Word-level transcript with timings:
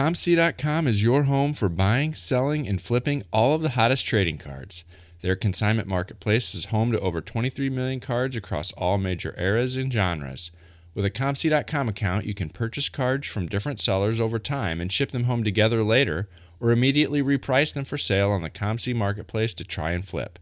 ComC.com 0.00 0.86
is 0.86 1.02
your 1.02 1.24
home 1.24 1.52
for 1.52 1.68
buying, 1.68 2.14
selling, 2.14 2.66
and 2.66 2.80
flipping 2.80 3.22
all 3.30 3.54
of 3.54 3.60
the 3.60 3.72
hottest 3.72 4.06
trading 4.06 4.38
cards. 4.38 4.82
Their 5.20 5.36
consignment 5.36 5.86
marketplace 5.86 6.54
is 6.54 6.72
home 6.72 6.90
to 6.92 7.00
over 7.00 7.20
23 7.20 7.68
million 7.68 8.00
cards 8.00 8.34
across 8.34 8.72
all 8.78 8.96
major 8.96 9.34
eras 9.36 9.76
and 9.76 9.92
genres. 9.92 10.52
With 10.94 11.04
a 11.04 11.10
ComC.com 11.10 11.90
account, 11.90 12.24
you 12.24 12.32
can 12.32 12.48
purchase 12.48 12.88
cards 12.88 13.26
from 13.26 13.46
different 13.46 13.78
sellers 13.78 14.18
over 14.18 14.38
time 14.38 14.80
and 14.80 14.90
ship 14.90 15.10
them 15.10 15.24
home 15.24 15.44
together 15.44 15.84
later, 15.84 16.30
or 16.60 16.70
immediately 16.70 17.22
reprice 17.22 17.74
them 17.74 17.84
for 17.84 17.98
sale 17.98 18.30
on 18.30 18.40
the 18.40 18.48
ComC 18.48 18.94
marketplace 18.94 19.52
to 19.52 19.64
try 19.64 19.90
and 19.90 20.08
flip. 20.08 20.38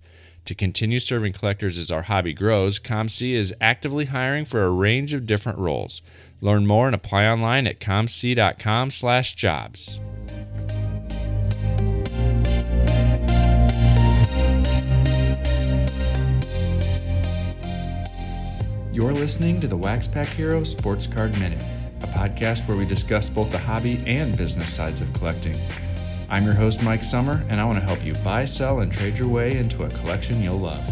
To 0.48 0.54
continue 0.54 0.98
serving 0.98 1.34
collectors 1.34 1.76
as 1.76 1.90
our 1.90 2.00
hobby 2.00 2.32
grows, 2.32 2.80
ComC 2.80 3.32
is 3.32 3.54
actively 3.60 4.06
hiring 4.06 4.46
for 4.46 4.64
a 4.64 4.70
range 4.70 5.12
of 5.12 5.26
different 5.26 5.58
roles. 5.58 6.00
Learn 6.40 6.66
more 6.66 6.86
and 6.86 6.94
apply 6.94 7.26
online 7.26 7.66
at 7.66 7.80
comc.com/jobs. 7.80 10.00
You're 18.90 19.12
listening 19.12 19.60
to 19.60 19.68
the 19.68 19.76
Wax 19.76 20.08
Pack 20.08 20.28
Hero 20.28 20.64
Sports 20.64 21.06
Card 21.06 21.38
Minute, 21.38 21.60
a 22.00 22.06
podcast 22.06 22.66
where 22.66 22.78
we 22.78 22.86
discuss 22.86 23.28
both 23.28 23.52
the 23.52 23.58
hobby 23.58 24.02
and 24.06 24.34
business 24.34 24.72
sides 24.72 25.02
of 25.02 25.12
collecting. 25.12 25.58
I'm 26.30 26.44
your 26.44 26.52
host, 26.52 26.82
Mike 26.82 27.04
Sommer, 27.04 27.42
and 27.48 27.58
I 27.58 27.64
want 27.64 27.78
to 27.78 27.84
help 27.84 28.04
you 28.04 28.12
buy, 28.16 28.44
sell, 28.44 28.80
and 28.80 28.92
trade 28.92 29.18
your 29.18 29.28
way 29.28 29.56
into 29.56 29.84
a 29.84 29.88
collection 29.88 30.42
you'll 30.42 30.58
love. 30.58 30.84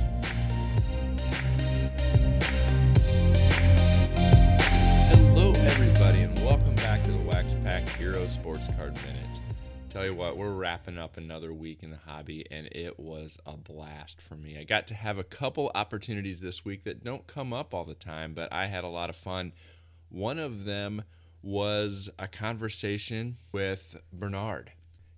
Hello, 5.11 5.53
everybody, 5.53 6.23
and 6.23 6.35
welcome 6.43 6.75
back 6.77 7.05
to 7.05 7.11
the 7.11 7.19
Wax 7.19 7.55
Pack 7.63 7.87
Hero 7.99 8.27
Sports 8.29 8.65
Card 8.79 8.95
Minute. 8.95 9.41
Tell 9.91 10.07
you 10.07 10.15
what, 10.15 10.39
we're 10.39 10.55
wrapping 10.55 10.97
up 10.97 11.19
another 11.19 11.53
week 11.53 11.83
in 11.83 11.91
the 11.91 11.99
hobby, 11.99 12.51
and 12.51 12.69
it 12.73 12.99
was 12.99 13.39
a 13.45 13.59
blast 13.59 14.23
for 14.23 14.37
me. 14.37 14.57
I 14.59 14.65
got 14.65 14.87
to 14.87 14.95
have 14.95 15.19
a 15.19 15.25
couple 15.25 15.71
opportunities 15.75 16.41
this 16.41 16.65
week 16.65 16.85
that 16.85 17.05
don't 17.05 17.27
come 17.27 17.53
up 17.53 17.75
all 17.75 17.85
the 17.85 17.95
time, 17.95 18.33
but 18.33 18.51
I 18.55 18.69
had 18.69 18.85
a 18.85 18.89
lot 18.89 19.11
of 19.11 19.17
fun. 19.17 19.53
One 20.09 20.39
of 20.39 20.65
them 20.65 21.05
was 21.43 22.09
a 22.19 22.27
conversation 22.27 23.37
with 23.53 24.03
Bernard 24.15 24.73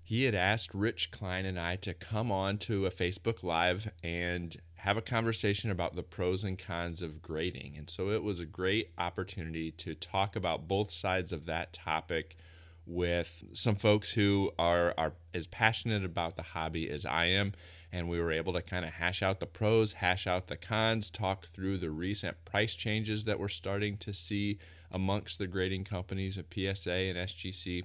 he 0.09 0.25
had 0.25 0.35
asked 0.35 0.73
Rich 0.73 1.11
Klein 1.11 1.45
and 1.45 1.61
I 1.61 1.77
to 1.77 1.93
come 1.93 2.33
on 2.33 2.57
to 2.61 2.87
a 2.87 2.91
Facebook 2.91 3.43
Live 3.43 3.93
and 4.03 4.57
have 4.77 4.97
a 4.97 5.03
conversation 5.03 5.71
about 5.71 5.97
the 5.97 6.03
pros 6.03 6.45
and 6.45 6.59
cons 6.59 7.03
of 7.03 7.21
grading. 7.21 7.75
And 7.77 7.91
so 7.91 8.09
it 8.09 8.23
was 8.23 8.41
a 8.41 8.47
great 8.47 8.91
opportunity 8.97 9.71
to 9.73 9.95
talk 9.95 10.35
about 10.35 10.67
both 10.67 10.91
sides 10.91 11.31
of 11.31 11.45
that 11.45 11.75
topic 11.75 12.39
with 12.87 13.45
some 13.53 13.77
folks 13.77 14.13
who 14.13 14.51
are, 14.59 14.95
are 14.97 15.13
as 15.35 15.47
passionate 15.47 16.07
about 16.07 16.37
the 16.37 16.43
hobby 16.43 16.89
as 16.89 17.05
I 17.05 17.27
am. 17.27 17.53
And 17.93 18.09
we 18.09 18.19
were 18.19 18.33
able 18.33 18.55
to 18.55 18.63
kind 18.63 18.87
of 18.87 18.93
hash 18.93 19.23
out 19.23 19.41
the 19.41 19.47
pros, 19.47 19.93
hash 19.93 20.27
out 20.27 20.47
the 20.47 20.57
cons, 20.57 21.11
talk 21.11 21.49
through 21.49 21.77
the 21.77 21.91
recent 21.91 22.47
price 22.47 22.75
changes 22.75 23.27
that 23.27 23.39
we're 23.39 23.49
starting 23.49 23.99
to 23.99 24.15
see 24.15 24.59
amongst 24.91 25.39
the 25.39 25.47
grading 25.47 25.85
companies 25.85 26.39
of 26.39 26.47
PSA 26.51 26.95
and 26.95 27.19
SGC 27.19 27.83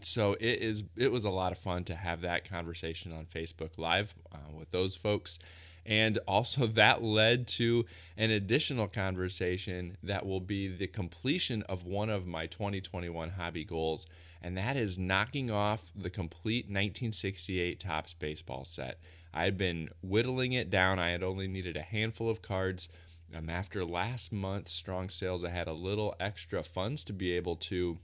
so 0.00 0.34
it 0.34 0.62
is 0.62 0.84
it 0.96 1.10
was 1.10 1.24
a 1.24 1.30
lot 1.30 1.52
of 1.52 1.58
fun 1.58 1.84
to 1.84 1.94
have 1.94 2.20
that 2.22 2.48
conversation 2.48 3.12
on 3.12 3.26
Facebook 3.26 3.78
Live 3.78 4.14
uh, 4.32 4.38
with 4.52 4.70
those 4.70 4.96
folks. 4.96 5.38
And 5.86 6.18
also, 6.26 6.66
that 6.66 7.02
led 7.02 7.46
to 7.48 7.86
an 8.16 8.32
additional 8.32 8.88
conversation 8.88 9.96
that 10.02 10.26
will 10.26 10.40
be 10.40 10.66
the 10.66 10.88
completion 10.88 11.62
of 11.62 11.84
one 11.84 12.10
of 12.10 12.26
my 12.26 12.46
2021 12.46 13.30
hobby 13.30 13.64
goals, 13.64 14.04
and 14.42 14.56
that 14.56 14.76
is 14.76 14.98
knocking 14.98 15.48
off 15.48 15.92
the 15.94 16.10
complete 16.10 16.64
1968 16.64 17.78
Topps 17.78 18.14
baseball 18.14 18.64
set. 18.64 18.98
I 19.32 19.44
had 19.44 19.56
been 19.56 19.90
whittling 20.02 20.52
it 20.52 20.70
down, 20.70 20.98
I 20.98 21.10
had 21.10 21.22
only 21.22 21.46
needed 21.46 21.76
a 21.76 21.82
handful 21.82 22.28
of 22.28 22.42
cards. 22.42 22.88
Um, 23.34 23.48
after 23.48 23.84
last 23.84 24.32
month's 24.32 24.72
strong 24.72 25.08
sales, 25.08 25.44
I 25.44 25.50
had 25.50 25.68
a 25.68 25.72
little 25.72 26.16
extra 26.18 26.62
funds 26.62 27.04
to 27.04 27.12
be 27.12 27.32
able 27.32 27.56
to 27.56 27.98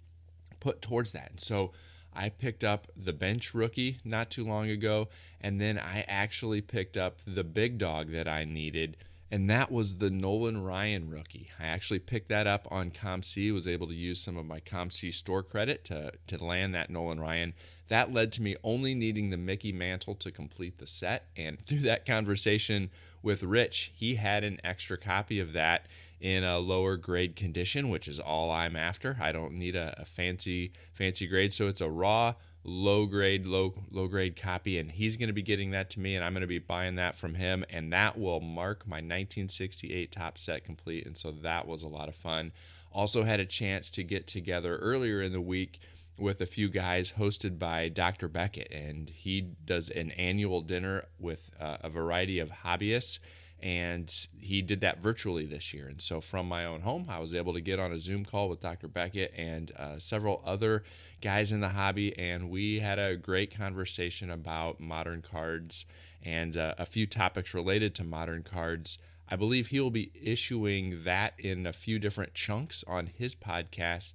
put 0.63 0.81
towards 0.81 1.11
that. 1.11 1.31
And 1.31 1.41
so 1.41 1.73
I 2.15 2.29
picked 2.29 2.63
up 2.63 2.87
the 2.97 3.13
bench 3.13 3.53
rookie 3.53 3.99
not 4.05 4.31
too 4.31 4.47
long 4.47 4.71
ago, 4.71 5.09
and 5.41 5.61
then 5.61 5.77
I 5.77 6.05
actually 6.07 6.61
picked 6.61 6.97
up 6.97 7.19
the 7.27 7.43
big 7.43 7.79
dog 7.79 8.13
that 8.13 8.29
I 8.29 8.45
needed, 8.45 8.97
and 9.31 9.51
that 9.51 9.73
was 9.73 9.97
the 9.97 10.11
Nolan 10.11 10.63
Ryan 10.63 11.09
rookie. 11.09 11.51
I 11.59 11.65
actually 11.65 11.99
picked 11.99 12.29
that 12.29 12.47
up 12.47 12.69
on 12.71 12.93
ComC, 12.93 13.53
was 13.53 13.67
able 13.67 13.89
to 13.89 13.95
use 13.95 14.21
some 14.21 14.37
of 14.37 14.47
my 14.47 14.61
ComC 14.61 15.13
store 15.13 15.43
credit 15.43 15.85
to, 15.87 16.13
to 16.29 16.45
land 16.45 16.75
that 16.75 16.91
Nolan 16.91 17.19
Ryan. 17.19 17.55
That 17.89 18.13
led 18.13 18.31
to 18.33 18.43
me 18.43 18.55
only 18.63 18.95
needing 18.95 19.31
the 19.31 19.37
Mickey 19.37 19.73
Mantle 19.73 20.15
to 20.17 20.31
complete 20.31 20.79
the 20.79 20.87
set, 20.87 21.27
and 21.37 21.59
through 21.67 21.81
that 21.81 22.07
conversation 22.07 22.91
with 23.21 23.43
Rich, 23.43 23.93
he 23.97 24.15
had 24.15 24.45
an 24.45 24.61
extra 24.63 24.97
copy 24.97 25.41
of 25.41 25.55
that 25.55 25.87
in 26.23 26.45
a 26.45 26.59
lower 26.59 26.97
grade 26.97 27.35
condition, 27.35 27.89
which 27.89 28.07
is 28.07 28.21
all 28.21 28.51
I'm 28.51 28.77
after. 28.77 29.19
I 29.21 29.33
don't 29.33 29.55
need 29.55 29.75
a, 29.75 29.93
a 29.99 30.05
fancy 30.05 30.73
fancy 30.95 31.27
grade, 31.27 31.53
so 31.53 31.67
it's 31.67 31.81
a 31.81 31.91
raw 31.91 32.35
low 32.65 33.07
grade 33.07 33.45
low 33.45 33.75
low 33.91 34.07
grade 34.07 34.37
copy 34.37 34.79
and 34.79 34.93
he's 34.93 35.17
going 35.17 35.29
to 35.29 35.33
be 35.33 35.43
getting 35.43 35.73
that 35.73 35.91
to 35.91 35.99
me 35.99 36.15
and 36.15 36.25
I'm 36.25 36.33
going 36.33 36.43
to 36.43 36.47
be 36.47 36.61
buying 36.61 36.95
that 36.95 37.17
from 37.17 37.35
him 37.35 37.65
and 37.71 37.93
that 37.93 38.17
will 38.17 38.41
mark 38.41 38.87
my 38.87 38.99
1968 38.99 40.13
Topps 40.13 40.43
set 40.43 40.63
complete 40.63 41.05
and 41.05 41.17
so 41.17 41.33
that 41.33 41.67
was 41.67 41.83
a 41.83 41.89
lot 41.89 42.09
of 42.09 42.15
fun. 42.15 42.53
Also 42.93 43.25
had 43.25 43.41
a 43.41 43.47
chance 43.47 43.91
to 43.91 44.05
get 44.05 44.29
together 44.29 44.77
earlier 44.77 45.21
in 45.21 45.33
the 45.33 45.41
week 45.41 45.81
with 46.17 46.41
a 46.41 46.47
few 46.47 46.69
guys 46.69 47.15
hosted 47.19 47.59
by 47.59 47.89
Dr. 47.89 48.29
Beckett 48.29 48.71
and 48.71 49.11
he 49.11 49.41
does 49.41 49.91
an 49.91 50.13
annual 50.13 50.61
dinner 50.61 51.07
with 51.19 51.51
uh, 51.59 51.79
a 51.81 51.91
variety 51.91 52.39
of 52.39 52.51
hobbyists 52.65 53.19
and 53.63 54.27
he 54.41 54.61
did 54.61 54.81
that 54.81 54.99
virtually 55.01 55.47
this 55.47 55.73
year. 55.73 55.87
And 55.87 56.01
so, 56.01 56.21
from 56.21 56.49
my 56.49 56.65
own 56.65 56.81
home, 56.81 57.07
I 57.09 57.21
was 57.21 57.33
able 57.33 57.53
to 57.55 57.61
get 57.61 57.79
on 57.79 57.93
a 57.93 58.01
Zoom 58.01 58.25
call 58.25 58.49
with 58.49 58.61
Dr. 58.61 58.89
Beckett 58.89 59.33
and 59.37 59.71
uh, 59.77 59.99
several 59.99 60.43
other 60.45 60.83
guys 61.21 61.53
in 61.53 61.61
the 61.61 61.69
hobby, 61.69 62.17
and 62.19 62.51
we 62.51 62.81
had 62.81 62.99
a 62.99 63.17
great 63.17 63.57
conversation 63.57 64.31
about 64.31 64.81
modern 64.81 65.23
cards 65.23 65.87
and 66.25 66.57
uh, 66.57 66.75
a 66.79 66.87
few 66.87 67.07
topics 67.07 67.55
related 67.55 67.95
to 67.95 68.05
modern 68.05 68.43
cards. 68.43 68.99
I 69.31 69.37
believe 69.37 69.69
he 69.69 69.81
will 69.81 69.91
be 69.91 70.11
issuing 70.21 71.05
that 71.05 71.35
in 71.39 71.67
a 71.67 71.73
few 71.73 71.99
different 71.99 72.35
chunks 72.35 72.85
on 72.87 73.07
his 73.07 73.35
podcast 73.35 74.15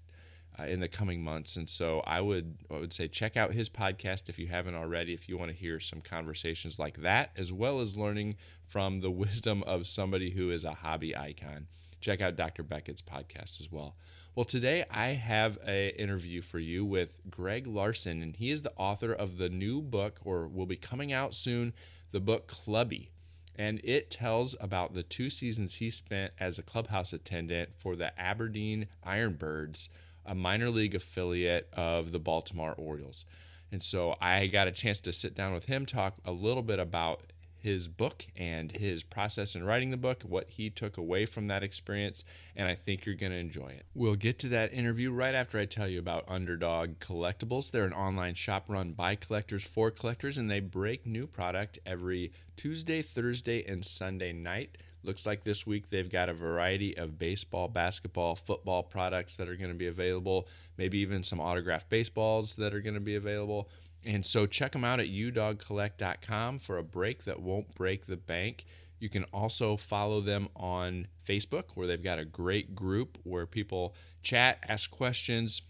uh, 0.60 0.64
in 0.64 0.80
the 0.80 0.88
coming 0.88 1.24
months. 1.24 1.56
And 1.56 1.70
so 1.70 2.02
I 2.06 2.22
would 2.22 2.58
I 2.70 2.76
would 2.76 2.94
say 2.94 3.08
check 3.08 3.38
out 3.38 3.52
his 3.52 3.70
podcast 3.70 4.30
if 4.30 4.40
you 4.40 4.48
haven't 4.48 4.76
already. 4.76 5.14
If 5.14 5.30
you 5.30 5.38
want 5.38 5.52
to 5.52 5.58
hear 5.58 5.80
some 5.80 6.02
conversations 6.02 6.80
like 6.80 7.02
that, 7.02 7.32
as 7.38 7.52
well 7.54 7.80
as 7.80 7.98
learning 7.98 8.36
from 8.66 9.00
the 9.00 9.12
wisdom 9.24 9.64
of 9.64 9.88
somebody 9.88 10.32
who 10.32 10.52
is 10.52 10.64
a 10.64 10.74
hobby 10.74 11.16
icon, 11.16 11.68
check 12.00 12.22
out 12.22 12.36
Dr. 12.36 12.64
Beckett's 12.64 13.02
podcast 13.02 13.60
as 13.60 13.72
well. 13.72 13.96
Well, 14.36 14.46
today 14.46 14.86
I 14.92 15.08
have 15.10 15.58
an 15.64 15.90
interview 15.92 16.42
for 16.42 16.60
you 16.60 16.86
with 16.86 17.16
Greg 17.30 17.66
Larson, 17.66 18.22
and 18.22 18.36
he 18.36 18.52
is 18.52 18.62
the 18.62 18.74
author 18.78 19.12
of 19.12 19.38
the 19.38 19.50
new 19.50 19.82
book, 19.82 20.20
or 20.24 20.48
will 20.48 20.68
be 20.68 20.76
coming 20.76 21.12
out 21.12 21.34
soon, 21.34 21.74
the 22.12 22.20
book 22.20 22.48
Clubbie 22.48 23.10
and 23.58 23.82
it 23.84 24.12
tells 24.12 24.56
about 24.60 24.94
the 24.94 25.04
two 25.04 25.30
seasons 25.30 25.76
he 25.76 25.90
spent 25.90 26.32
as 26.40 26.60
a 26.60 26.64
clubhouse 26.64 27.12
attendant 27.12 27.70
for 27.76 27.96
the 27.96 28.18
Aberdeen 28.20 28.88
Ironbirds 29.06 29.90
a 30.28 30.36
minor 30.36 30.70
league 30.70 30.94
affiliate 30.94 31.70
of 31.74 32.12
the 32.12 32.20
Baltimore 32.20 32.76
Orioles. 32.78 33.26
And 33.72 33.82
so 33.82 34.16
I 34.22 34.48
got 34.48 34.68
a 34.68 34.72
chance 34.72 35.00
to 35.02 35.14
sit 35.14 35.36
down 35.36 35.54
with 35.54 35.66
him, 35.66 35.86
talk 35.86 36.16
a 36.26 36.32
little 36.32 36.64
bit 36.64 36.80
about 36.80 37.24
his 37.60 37.88
book 37.88 38.26
and 38.36 38.72
his 38.72 39.04
process 39.04 39.56
in 39.56 39.64
writing 39.64 39.92
the 39.92 39.98
book, 39.98 40.24
what 40.24 40.50
he 40.50 40.70
took 40.70 40.98
away 40.98 41.26
from 41.26 41.48
that 41.48 41.64
experience, 41.64 42.24
and 42.56 42.68
I 42.68 42.76
think 42.76 43.06
you're 43.06 43.16
going 43.16 43.32
to 43.32 43.38
enjoy 43.38 43.68
it. 43.68 43.86
We'll 43.94 44.16
get 44.16 44.40
to 44.40 44.50
that 44.50 44.72
interview 44.74 45.12
right 45.12 45.36
after 45.36 45.60
I 45.60 45.66
tell 45.66 45.88
you 45.88 46.00
about 46.00 46.24
Underdog 46.28 47.00
Collectibles. 47.00 47.72
They're 47.72 47.84
an 47.84 47.94
online 47.94 48.36
shop 48.36 48.66
run 48.68 48.94
by 48.94 49.16
collectors 49.16 49.66
for 49.66 49.92
collectors, 49.92 50.38
and 50.38 50.50
they 50.50 50.60
break 50.60 51.06
new 51.06 51.28
product 51.28 51.80
every 51.86 52.32
Tuesday, 52.56 53.02
Thursday, 53.02 53.66
and 53.66 53.84
Sunday 53.84 54.32
night. 54.32 54.78
Looks 55.08 55.26
like 55.26 55.46
this 55.46 55.66
week 55.66 55.90
they've 55.90 56.12
got 56.12 56.28
a 56.28 56.34
variety 56.34 56.98
of 56.98 57.18
baseball, 57.18 57.70
basketball, 57.70 58.36
football 58.36 58.84
products 58.84 59.38
that 59.38 59.48
are 59.48 59.56
going 59.56 59.72
to 59.72 59.78
be 59.78 59.88
available, 59.88 60.50
maybe 60.78 60.98
even 60.98 61.24
some 61.24 61.40
autographed 61.40 61.90
baseballs 61.90 62.56
that 62.56 62.74
are 62.74 62.82
going 62.82 62.94
to 62.94 63.00
be 63.00 63.16
available. 63.16 63.70
And 64.06 64.26
so 64.26 64.46
check 64.46 64.74
them 64.74 64.84
out 64.84 65.00
at 65.00 65.08
udogcollect.com 65.08 66.60
for 66.60 66.78
a 66.78 66.84
break 66.84 67.24
that 67.24 67.42
won't 67.42 67.74
break 67.74 68.06
the 68.06 68.18
bank. 68.18 68.66
You 69.00 69.08
can 69.08 69.24
also 69.34 69.78
follow 69.78 70.20
them 70.20 70.50
on 70.58 71.08
Facebook, 71.26 71.72
where 71.76 71.88
they've 71.88 72.04
got 72.04 72.20
a 72.20 72.26
great 72.26 72.76
group 72.76 73.18
where 73.24 73.46
people 73.46 73.96
chat, 74.24 74.60
ask 74.68 74.92
questions, 74.92 75.62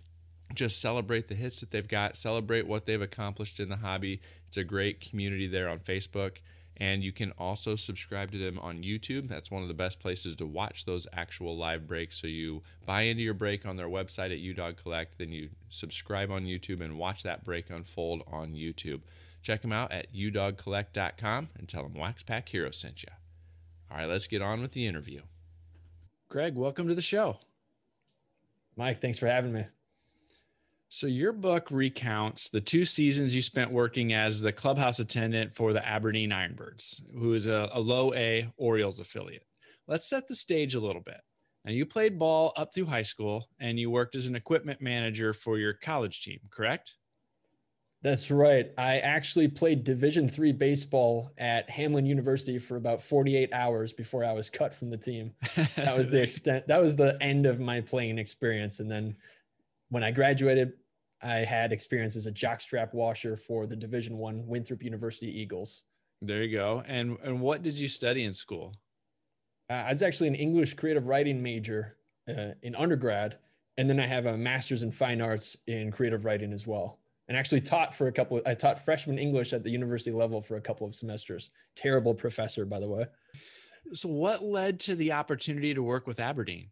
just 0.56 0.81
celebrate 0.81 1.28
the 1.28 1.36
hits 1.36 1.60
that 1.60 1.69
they've 1.69 1.88
got, 1.88 2.16
celebrate 2.16 2.66
what 2.66 2.88
they've 2.88 3.00
accomplished 3.00 3.60
in 3.60 3.69
the 3.69 3.78
hobby. 3.78 4.19
It's 4.48 4.57
a 4.57 4.63
great 4.63 5.00
community 5.00 5.45
there 5.45 5.69
on 5.69 5.78
Facebook. 5.78 6.38
And 6.80 7.04
you 7.04 7.12
can 7.12 7.32
also 7.40 7.76
subscribe 7.76 8.32
to 8.32 8.38
them 8.38 8.60
on 8.60 8.84
YouTube. 8.84 9.28
That's 9.28 9.50
one 9.50 9.64
of 9.64 9.68
the 9.68 9.74
best 9.74 10.00
places 10.00 10.36
to 10.36 10.46
watch 10.46 10.86
those 10.86 11.08
actual 11.12 11.58
live 11.58 11.88
breaks. 11.88 12.22
So 12.22 12.28
you 12.28 12.62
buy 12.86 13.02
into 13.02 13.24
your 13.24 13.34
break 13.34 13.66
on 13.66 13.78
their 13.78 13.88
website 13.88 14.32
at 14.32 14.56
UDog 14.58 14.78
Collect, 14.78 15.18
then 15.18 15.32
you 15.32 15.50
subscribe 15.70 16.30
on 16.30 16.46
YouTube 16.46 16.82
and 16.82 17.00
watch 17.00 17.24
that 17.24 17.44
break 17.44 17.70
unfold 17.72 18.24
on 18.28 18.54
YouTube. 18.54 19.02
Check 19.42 19.62
them 19.62 19.72
out 19.72 19.92
at 19.92 20.14
udogcollect.com 20.14 21.50
and 21.58 21.68
tell 21.68 21.84
them 21.84 21.96
Wax 21.96 22.22
Pack 22.22 22.50
Hero 22.50 22.70
sent 22.72 23.04
you. 23.04 23.10
All 23.90 23.98
right, 23.98 24.10
let's 24.10 24.28
get 24.28 24.42
on 24.42 24.62
with 24.62 24.74
the 24.74 24.86
interview. 24.86 25.22
Greg, 26.30 26.56
welcome 26.56 26.88
to 26.90 26.96
the 26.96 27.02
show. 27.02 27.40
Mike, 28.76 29.02
thanks 29.02 29.18
for 29.18 29.28
having 29.28 29.54
me. 29.54 29.66
So, 30.89 31.06
your 31.06 31.34
book 31.34 31.69
recounts 31.69 32.50
the 32.50 32.62
two 32.62 32.86
seasons 32.86 33.36
you 33.36 33.42
spent 33.42 33.72
working 33.72 34.13
as 34.13 34.39
the 34.39 34.54
clubhouse 34.54 35.00
attendant 35.00 35.54
for 35.54 35.74
the 35.74 35.86
Aberdeen 35.86 36.30
Ironbirds, 36.30 37.01
who 37.13 37.34
is 37.34 37.48
a, 37.48 37.69
a 37.74 37.80
low 37.80 38.13
A 38.13 38.50
Orioles 38.56 39.00
affiliate. 39.00 39.44
Let's 39.88 40.10
set 40.10 40.28
the 40.28 40.36
stage 40.36 40.75
a 40.75 40.80
little 40.80 41.01
bit. 41.01 41.19
Now, 41.66 41.74
you 41.74 41.86
played 41.86 42.18
ball 42.18 42.54
up 42.56 42.74
through 42.74 42.86
high 42.86 43.01
school 43.01 43.50
and 43.60 43.78
you 43.78 43.92
worked 43.92 44.16
as 44.16 44.28
an 44.28 44.36
equipment 44.38 44.81
manager 44.81 45.34
for 45.34 45.57
your 45.57 45.74
college 45.74 46.22
team, 46.22 46.39
correct? 46.50 46.94
That's 48.01 48.31
right. 48.31 48.72
I 48.78 49.00
actually 49.00 49.50
played 49.50 49.83
Division 49.83 50.30
three 50.30 50.54
baseball 50.54 51.31
at 51.38 51.69
Hamline 51.69 52.07
University 52.07 52.57
for 52.60 52.78
about 52.78 53.01
48 53.01 53.51
hours 53.51 53.92
before 53.92 54.24
I 54.24 54.31
was 54.31 54.50
cut 54.50 54.74
from 54.74 54.90
the 54.90 54.98
team. 54.98 55.33
That 55.75 55.98
was 55.98 56.10
the 56.10 56.22
extent. 56.24 56.68
That 56.68 56.81
was 56.81 56.95
the 56.95 57.18
end 57.22 57.45
of 57.45 57.60
my 57.60 57.81
playing 57.81 58.18
experience. 58.19 58.80
And 58.80 58.90
then 58.90 59.18
when 59.89 60.04
I 60.04 60.12
graduated, 60.12 60.74
I 61.22 61.38
had 61.38 61.72
experience 61.72 62.16
as 62.16 62.28
a 62.28 62.31
jockstrap 62.31 62.94
washer 62.94 63.36
for 63.36 63.66
the 63.66 63.75
Division 63.75 64.18
One 64.18 64.45
Winthrop 64.45 64.84
University 64.84 65.28
Eagles. 65.28 65.84
There 66.22 66.44
you 66.44 66.56
go. 66.56 66.84
And 66.88 67.18
and 67.24 67.42
what 67.42 67.63
did 67.63 67.78
you 67.78 67.88
study 67.88 68.24
in 68.24 68.34
school? 68.34 68.75
Uh, 69.69 69.74
I 69.74 69.89
was 69.89 70.04
actually 70.04 70.28
an 70.28 70.36
English 70.36 70.75
creative 70.75 71.07
writing 71.07 71.42
major 71.42 71.98
uh, 72.30 72.51
in 72.62 72.75
undergrad, 72.75 73.38
and 73.78 73.89
then 73.89 74.00
I 74.00 74.06
have 74.06 74.25
a 74.25 74.38
master's 74.38 74.84
in 74.84 74.92
fine 74.92 75.22
arts 75.22 75.57
in 75.68 75.92
creative 75.92 76.25
writing 76.25 76.54
as 76.54 76.66
well 76.66 77.00
and 77.28 77.38
actually 77.38 77.62
taught 77.62 77.94
for 77.94 78.07
a 78.07 78.12
couple 78.12 78.38
of, 78.38 78.44
I 78.45 78.54
taught 78.54 78.80
freshman 78.80 79.18
English 79.18 79.54
at 79.54 79.63
the 79.63 79.69
university 79.69 80.12
level 80.12 80.42
for 80.42 80.56
a 80.56 80.62
couple 80.62 80.88
of 80.88 80.95
semesters. 80.95 81.50
Terrible 81.75 82.13
professor, 82.13 82.66
by 82.66 82.80
the 82.80 82.88
way. 82.88 83.06
So 83.94 84.10
what 84.10 84.44
led 84.44 84.80
to 84.81 84.95
the 84.95 85.12
opportunity 85.12 85.74
to 85.74 85.83
work 85.83 86.07
with 86.07 86.19
Aberdeen? 86.19 86.69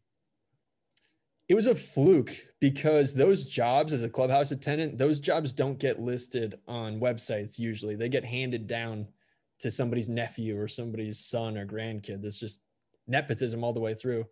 It 1.47 1.53
was 1.53 1.67
a 1.67 1.75
fluke 1.75 2.35
because 2.59 3.13
those 3.13 3.45
jobs 3.45 3.93
as 3.93 4.01
a 4.01 4.09
clubhouse 4.09 4.51
attendant, 4.51 4.97
those 4.97 5.19
jobs 5.19 5.53
don't 5.53 5.77
get 5.77 6.01
listed 6.01 6.59
on 6.67 6.99
websites 6.99 7.59
usually. 7.59 7.95
They 7.95 8.09
get 8.09 8.25
handed 8.25 8.65
down 8.65 9.07
to 9.59 9.69
somebody's 9.69 10.09
nephew 10.09 10.59
or 10.59 10.67
somebody's 10.67 11.19
son 11.19 11.57
or 11.57 11.65
grandkid. 11.65 12.21
That's 12.21 12.39
just 12.39 12.61
nepotism 13.07 13.63
all 13.63 13.73
the 13.73 13.79
way 13.79 13.93
through. 13.93 14.25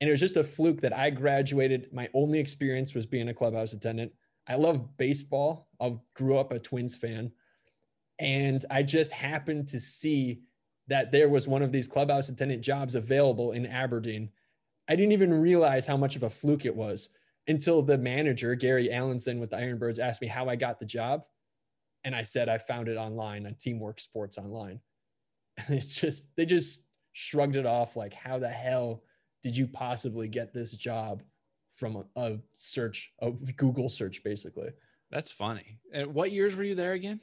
And 0.00 0.08
it 0.08 0.10
was 0.10 0.20
just 0.20 0.36
a 0.36 0.44
fluke 0.44 0.80
that 0.82 0.96
I 0.96 1.10
graduated. 1.10 1.92
My 1.92 2.08
only 2.12 2.38
experience 2.38 2.94
was 2.94 3.06
being 3.06 3.28
a 3.28 3.34
clubhouse 3.34 3.72
attendant. 3.72 4.12
I 4.48 4.56
love 4.56 4.96
baseball. 4.96 5.68
I 5.80 5.96
grew 6.14 6.36
up 6.36 6.52
a 6.52 6.58
Twins 6.58 6.96
fan. 6.96 7.32
And 8.18 8.64
I 8.70 8.82
just 8.82 9.12
happened 9.12 9.68
to 9.68 9.80
see 9.80 10.40
that 10.88 11.12
there 11.12 11.28
was 11.28 11.48
one 11.48 11.62
of 11.62 11.72
these 11.72 11.88
clubhouse 11.88 12.28
attendant 12.28 12.62
jobs 12.62 12.94
available 12.94 13.52
in 13.52 13.66
Aberdeen. 13.66 14.30
I 14.88 14.96
didn't 14.96 15.12
even 15.12 15.34
realize 15.34 15.86
how 15.86 15.96
much 15.96 16.16
of 16.16 16.22
a 16.22 16.30
fluke 16.30 16.64
it 16.64 16.74
was 16.74 17.10
until 17.48 17.82
the 17.82 17.98
manager, 17.98 18.54
Gary 18.54 18.90
Allenson 18.90 19.40
with 19.40 19.50
the 19.50 19.56
Ironbirds, 19.56 19.98
asked 19.98 20.22
me 20.22 20.28
how 20.28 20.48
I 20.48 20.56
got 20.56 20.78
the 20.78 20.86
job. 20.86 21.24
And 22.04 22.14
I 22.14 22.22
said 22.22 22.48
I 22.48 22.58
found 22.58 22.88
it 22.88 22.96
online 22.96 23.46
on 23.46 23.54
Teamwork 23.54 24.00
Sports 24.00 24.38
Online. 24.38 24.80
And 25.56 25.70
it's 25.76 26.00
just, 26.00 26.34
they 26.36 26.46
just 26.46 26.84
shrugged 27.12 27.56
it 27.56 27.66
off 27.66 27.96
like, 27.96 28.14
how 28.14 28.38
the 28.38 28.48
hell 28.48 29.02
did 29.42 29.56
you 29.56 29.66
possibly 29.66 30.28
get 30.28 30.52
this 30.52 30.72
job? 30.72 31.22
from 31.76 31.96
a, 31.96 32.20
a 32.20 32.38
search, 32.52 33.12
a 33.20 33.30
Google 33.30 33.88
search, 33.88 34.24
basically. 34.24 34.70
That's 35.10 35.30
funny. 35.30 35.78
And 35.92 36.14
what 36.14 36.32
years 36.32 36.56
were 36.56 36.64
you 36.64 36.74
there 36.74 36.94
again? 36.94 37.20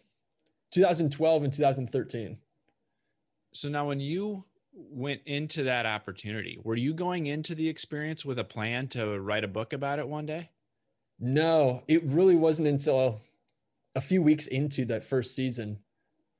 2012 0.72 1.44
and 1.44 1.52
2013. 1.52 2.38
So 3.54 3.70
now, 3.70 3.88
when 3.88 4.00
you 4.00 4.46
went 4.74 5.22
into 5.26 5.64
that 5.64 5.86
opportunity, 5.86 6.60
were 6.64 6.76
you 6.76 6.94
going 6.94 7.28
into 7.28 7.56
the 7.56 7.70
experience 7.70 8.26
with 8.26 8.40
a 8.40 8.44
plan 8.44 8.88
to 8.90 9.20
write 9.20 9.44
a 9.44 9.48
book 9.48 9.74
about 9.74 10.00
it 10.00 10.08
one 10.08 10.26
day? 10.26 10.50
No, 11.20 11.84
it 11.88 12.04
really 12.04 12.36
wasn't 12.36 12.68
until 12.68 13.22
a 13.96 14.02
few 14.02 14.22
weeks 14.22 14.48
into 14.48 14.86
that 14.86 15.04
first 15.04 15.36
season 15.36 15.80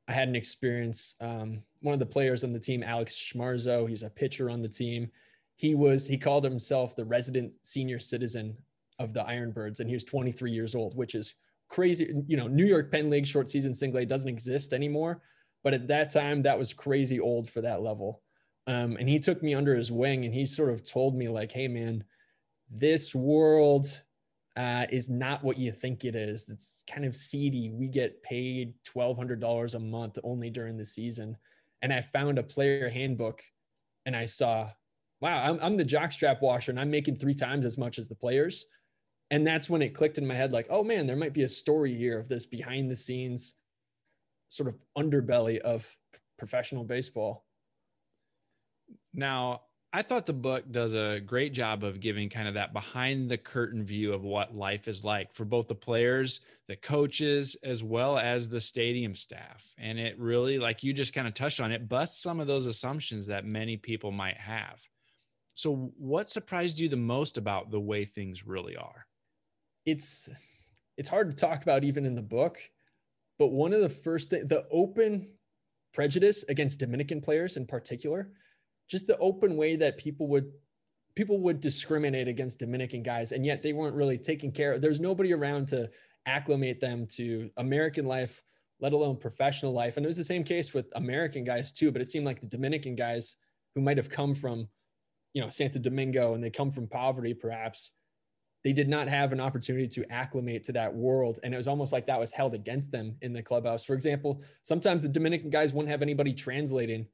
I 0.08 0.14
had 0.14 0.28
an 0.28 0.36
experience. 0.36 1.16
Um, 1.22 1.64
one 1.82 1.94
of 1.94 2.00
the 2.00 2.06
players 2.06 2.44
on 2.44 2.52
the 2.52 2.60
team, 2.60 2.84
Alex 2.84 3.14
Schmarzo, 3.14 3.88
he's 3.88 4.04
a 4.04 4.10
pitcher 4.10 4.50
on 4.50 4.62
the 4.62 4.68
team 4.68 5.10
he 5.56 5.76
was 5.76 6.08
he 6.08 6.18
called 6.18 6.44
himself 6.44 6.96
the 6.96 7.06
resident 7.06 7.54
senior 7.64 8.00
citizen 8.00 8.58
of 9.00 9.14
the 9.14 9.24
Ironbirds, 9.24 9.80
and 9.80 9.90
he 9.90 9.96
was 9.96 10.04
23 10.04 10.52
years 10.52 10.76
old, 10.76 10.96
which 10.96 11.16
is 11.16 11.36
crazy. 11.70 12.14
You 12.28 12.38
know, 12.38 12.48
New 12.48 12.66
York 12.66 12.92
Penn 12.92 13.10
League 13.10 13.28
short 13.28 13.50
season 13.50 13.74
single 13.74 14.00
A 14.00 14.06
doesn't 14.06 14.30
exist 14.30 14.74
anymore, 14.74 15.22
but 15.64 15.74
at 15.74 15.88
that 15.88 16.12
time 16.12 16.42
that 16.44 16.58
was 16.58 16.74
crazy 16.74 17.20
old 17.20 17.50
for 17.50 17.62
that 17.62 17.82
level. 17.82 18.22
Um, 18.68 18.98
and 18.98 19.10
he 19.10 19.20
took 19.20 19.44
me 19.44 19.54
under 19.54 19.76
his 19.76 19.92
wing, 19.92 20.26
and 20.26 20.34
he 20.34 20.46
sort 20.46 20.70
of 20.70 20.88
told 20.90 21.16
me 21.16 21.28
like, 21.28 21.52
"Hey, 21.52 21.68
man, 21.68 22.04
this 22.70 23.14
world." 23.14 24.02
Uh, 24.56 24.86
is 24.92 25.10
not 25.10 25.44
what 25.44 25.58
you 25.58 25.72
think 25.72 26.06
it 26.06 26.16
is. 26.16 26.48
It's 26.48 26.84
kind 26.88 27.06
of 27.06 27.16
seedy. 27.16 27.72
We 27.72 27.88
get 27.88 28.22
paid 28.22 28.76
$1,200 28.86 29.74
a 29.74 29.80
month 29.80 30.20
only 30.24 30.52
during 30.52 30.78
the 30.78 30.86
season. 30.86 31.36
And 31.82 31.92
I 31.92 32.02
found 32.02 32.38
a 32.38 32.44
player 32.44 32.88
handbook 32.88 33.42
and 34.06 34.16
I 34.16 34.26
saw 34.26 34.70
wow, 35.24 35.42
I'm, 35.42 35.58
I'm 35.62 35.78
the 35.78 35.86
jockstrap 35.86 36.42
washer 36.42 36.70
and 36.70 36.80
I'm 36.80 36.92
making 36.92 37.16
three 37.16 37.34
times 37.34 37.66
as 37.66 37.78
much 37.78 37.98
as 37.98 38.10
the 38.10 38.16
players. 38.16 38.66
And 39.32 39.48
that's 39.48 39.70
when 39.70 39.82
it 39.82 39.96
clicked 39.96 40.18
in 40.18 40.28
my 40.28 40.36
head 40.36 40.52
like, 40.52 40.68
oh 40.70 40.84
man, 40.84 41.08
there 41.08 41.16
might 41.16 41.34
be 41.34 41.44
a 41.44 41.50
story 41.50 41.96
here 41.96 42.20
of 42.20 42.28
this 42.28 42.46
behind 42.46 42.92
the 42.92 42.96
scenes 42.96 43.56
sort 44.50 44.68
of 44.68 44.78
underbelly 44.98 45.60
of 45.60 45.90
professional 46.38 46.84
baseball. 46.84 47.43
Now, 49.14 49.62
I 49.96 50.02
thought 50.02 50.26
the 50.26 50.34
book 50.34 50.72
does 50.72 50.96
a 50.96 51.20
great 51.20 51.54
job 51.54 51.84
of 51.84 52.00
giving 52.00 52.28
kind 52.28 52.48
of 52.48 52.56
that 52.56 52.74
behind 52.74 53.30
the 53.30 53.38
curtain 53.38 53.86
view 53.86 54.12
of 54.12 54.24
what 54.24 54.56
life 54.56 54.88
is 54.88 55.04
like 55.04 55.32
for 55.36 55.46
both 55.46 55.68
the 55.68 55.76
players, 55.76 56.42
the 56.68 56.76
coaches, 56.76 57.56
as 57.64 57.84
well 57.84 58.18
as 58.18 58.50
the 58.50 58.60
stadium 58.60 59.14
staff. 59.14 59.72
And 59.78 60.00
it 60.00 60.18
really, 60.18 60.58
like 60.58 60.84
you 60.84 60.94
just 60.94 61.14
kind 61.14 61.28
of 61.28 61.36
touched 61.36 61.62
on 61.62 61.72
it, 61.72 61.88
busts 61.88 62.24
some 62.24 62.40
of 62.40 62.48
those 62.48 62.66
assumptions 62.66 63.28
that 63.28 63.46
many 63.46 63.78
people 63.78 64.12
might 64.12 64.38
have. 64.38 64.82
So, 65.54 65.94
what 66.00 66.28
surprised 66.28 66.80
you 66.80 66.90
the 66.90 66.96
most 66.96 67.38
about 67.38 67.70
the 67.70 67.80
way 67.80 68.06
things 68.06 68.48
really 68.48 68.76
are? 68.76 69.06
It's 69.86 70.28
it's 70.98 71.10
hard 71.10 71.30
to 71.30 71.36
talk 71.36 71.62
about 71.62 71.84
even 71.84 72.06
in 72.06 72.16
the 72.16 72.22
book, 72.24 72.58
but 73.38 73.52
one 73.52 73.74
of 73.74 73.82
the 73.82 73.90
first 73.90 74.32
th- 74.32 74.48
the 74.48 74.66
open 74.72 75.28
prejudice 75.94 76.44
against 76.50 76.80
Dominican 76.80 77.22
players 77.22 77.58
in 77.58 77.68
particular, 77.68 78.32
just 78.90 79.08
the 79.08 79.18
open 79.18 79.56
way 79.58 79.76
that 79.76 79.98
people 79.98 80.28
would 80.28 80.52
people 81.16 81.40
would 81.40 81.60
discriminate 81.60 82.28
against 82.28 82.60
Dominican 82.60 83.04
guys, 83.04 83.32
and 83.32 83.46
yet 83.46 83.62
they 83.62 83.74
weren't 83.74 83.96
really 83.96 84.18
taken 84.18 84.52
care. 84.52 84.74
of. 84.74 84.82
There's 84.82 85.00
nobody 85.00 85.34
around 85.34 85.68
to 85.70 85.90
acclimate 86.26 86.80
them 86.80 87.06
to 87.06 87.50
American 87.58 88.06
life, 88.06 88.42
let 88.80 88.94
alone 88.94 89.18
professional 89.18 89.74
life. 89.74 89.98
And 89.98 90.06
it 90.06 90.08
was 90.08 90.18
the 90.18 90.24
same 90.24 90.44
case 90.44 90.74
with 90.74 90.88
American 90.96 91.44
guys 91.44 91.72
too. 91.72 91.92
But 91.92 92.02
it 92.02 92.10
seemed 92.10 92.26
like 92.26 92.42
the 92.42 92.48
Dominican 92.48 92.96
guys 92.96 93.36
who 93.76 93.82
might 93.82 93.98
have 93.98 94.10
come 94.10 94.34
from 94.34 94.68
you 95.34 95.42
know 95.42 95.50
Santo 95.50 95.80
Domingo 95.80 96.34
and 96.36 96.44
they 96.44 96.50
come 96.50 96.72
from 96.72 96.88
poverty 96.88 97.34
perhaps 97.34 97.92
they 98.64 98.72
did 98.72 98.88
not 98.88 99.10
have 99.10 99.34
an 99.34 99.42
opportunity 99.42 99.88
to 99.88 100.10
acclimate 100.10 100.64
to 100.64 100.72
that 100.72 100.94
world 100.94 101.40
and 101.44 101.54
it 101.54 101.58
was 101.58 101.68
almost 101.68 101.92
like 101.92 102.08
that 102.08 102.20
was 102.20 102.32
held 102.32 102.54
against 102.54 102.92
them 102.92 103.16
in 103.22 103.34
the 103.34 103.42
clubhouse 103.42 103.84
for 103.84 103.94
example 103.94 104.42
sometimes 104.62 105.02
the 105.02 105.10
Dominican 105.10 105.50
guys 105.50 105.74
wouldn't 105.74 105.92
have 105.92 106.02
anybody 106.02 106.34
translating 106.34 107.06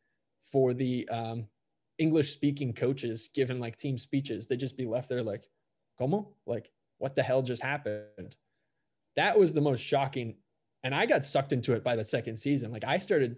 for 0.51 0.73
the 0.73 1.07
um, 1.09 1.45
English 1.99 2.31
speaking 2.31 2.73
coaches 2.73 3.29
given 3.33 3.59
like 3.59 3.77
team 3.77 3.97
speeches 3.97 4.47
they'd 4.47 4.59
just 4.59 4.77
be 4.77 4.85
left 4.85 5.09
there 5.09 5.23
like 5.23 5.49
como 5.97 6.29
like 6.45 6.71
what 6.97 7.15
the 7.15 7.23
hell 7.23 7.41
just 7.41 7.61
happened 7.61 8.35
that 9.15 9.37
was 9.37 9.53
the 9.53 9.61
most 9.61 9.81
shocking 9.81 10.35
and 10.83 10.95
I 10.95 11.05
got 11.05 11.23
sucked 11.23 11.53
into 11.53 11.73
it 11.73 11.83
by 11.83 11.95
the 11.95 12.03
second 12.03 12.37
season 12.37 12.71
like 12.71 12.85
I 12.85 12.97
started 12.97 13.37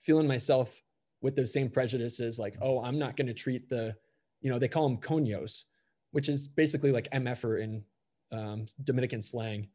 feeling 0.00 0.26
myself 0.26 0.82
with 1.20 1.36
those 1.36 1.52
same 1.52 1.68
prejudices 1.68 2.38
like 2.38 2.56
oh 2.60 2.82
I'm 2.82 2.98
not 2.98 3.16
going 3.16 3.28
to 3.28 3.34
treat 3.34 3.68
the 3.68 3.94
you 4.40 4.50
know, 4.50 4.58
they 4.58 4.68
call 4.68 4.88
them 4.88 4.98
conios, 4.98 5.64
which 6.12 6.28
is 6.28 6.48
basically 6.48 6.92
like 6.92 7.10
MFer 7.10 7.62
in 7.62 7.84
um, 8.32 8.66
Dominican 8.82 9.22
slang. 9.22 9.68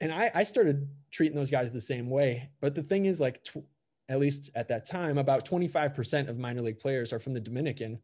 And 0.00 0.12
I, 0.12 0.30
I 0.34 0.42
started 0.42 0.88
treating 1.10 1.36
those 1.36 1.50
guys 1.50 1.72
the 1.72 1.80
same 1.80 2.10
way. 2.10 2.50
But 2.60 2.74
the 2.74 2.82
thing 2.82 3.06
is, 3.06 3.20
like, 3.20 3.44
tw- 3.44 3.64
at 4.08 4.18
least 4.18 4.50
at 4.54 4.68
that 4.68 4.84
time, 4.84 5.18
about 5.18 5.46
25% 5.46 6.28
of 6.28 6.38
minor 6.38 6.62
league 6.62 6.78
players 6.78 7.12
are 7.12 7.18
from 7.18 7.34
the 7.34 7.40
Dominican. 7.40 7.98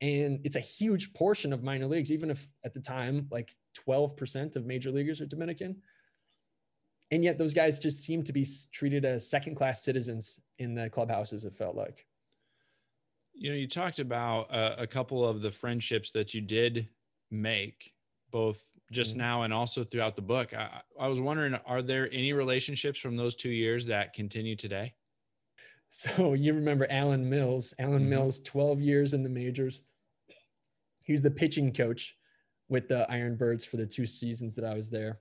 And 0.00 0.40
it's 0.44 0.56
a 0.56 0.60
huge 0.60 1.14
portion 1.14 1.52
of 1.52 1.62
minor 1.62 1.86
leagues, 1.86 2.12
even 2.12 2.30
if 2.30 2.48
at 2.64 2.74
the 2.74 2.80
time, 2.80 3.28
like 3.30 3.54
12% 3.86 4.56
of 4.56 4.66
major 4.66 4.90
leaguers 4.90 5.20
are 5.20 5.26
Dominican. 5.26 5.76
and 7.10 7.22
yet 7.22 7.38
those 7.38 7.54
guys 7.54 7.78
just 7.78 8.02
seem 8.02 8.22
to 8.24 8.32
be 8.32 8.46
treated 8.72 9.04
as 9.04 9.28
second 9.28 9.54
class 9.54 9.82
citizens 9.84 10.40
in 10.58 10.74
the 10.74 10.90
clubhouses. 10.90 11.44
It 11.44 11.54
felt 11.54 11.76
like. 11.76 12.06
You 13.34 13.50
know, 13.50 13.56
you 13.56 13.68
talked 13.68 13.98
about 14.00 14.52
uh, 14.52 14.74
a 14.78 14.86
couple 14.86 15.26
of 15.26 15.42
the 15.42 15.50
friendships 15.50 16.12
that 16.12 16.34
you 16.34 16.40
did 16.40 16.88
make, 17.30 17.92
both 18.30 18.62
just 18.92 19.12
mm-hmm. 19.12 19.20
now 19.20 19.42
and 19.42 19.52
also 19.52 19.84
throughout 19.84 20.16
the 20.16 20.22
book. 20.22 20.54
I, 20.54 20.82
I 20.98 21.08
was 21.08 21.20
wondering, 21.20 21.54
are 21.66 21.82
there 21.82 22.08
any 22.12 22.32
relationships 22.32 22.98
from 22.98 23.16
those 23.16 23.34
two 23.34 23.50
years 23.50 23.86
that 23.86 24.12
continue 24.12 24.56
today? 24.56 24.94
So 25.96 26.32
you 26.34 26.54
remember 26.54 26.86
Alan 26.90 27.28
Mills? 27.28 27.72
Alan 27.78 28.00
mm-hmm. 28.00 28.10
Mills, 28.10 28.40
12 28.40 28.80
years 28.80 29.14
in 29.14 29.22
the 29.22 29.28
majors. 29.28 29.82
He 31.04 31.12
was 31.12 31.22
the 31.22 31.30
pitching 31.30 31.72
coach 31.72 32.16
with 32.68 32.88
the 32.88 33.08
Iron 33.10 33.36
Birds 33.36 33.64
for 33.64 33.76
the 33.76 33.86
two 33.86 34.06
seasons 34.06 34.54
that 34.56 34.64
I 34.64 34.74
was 34.74 34.90
there. 34.90 35.20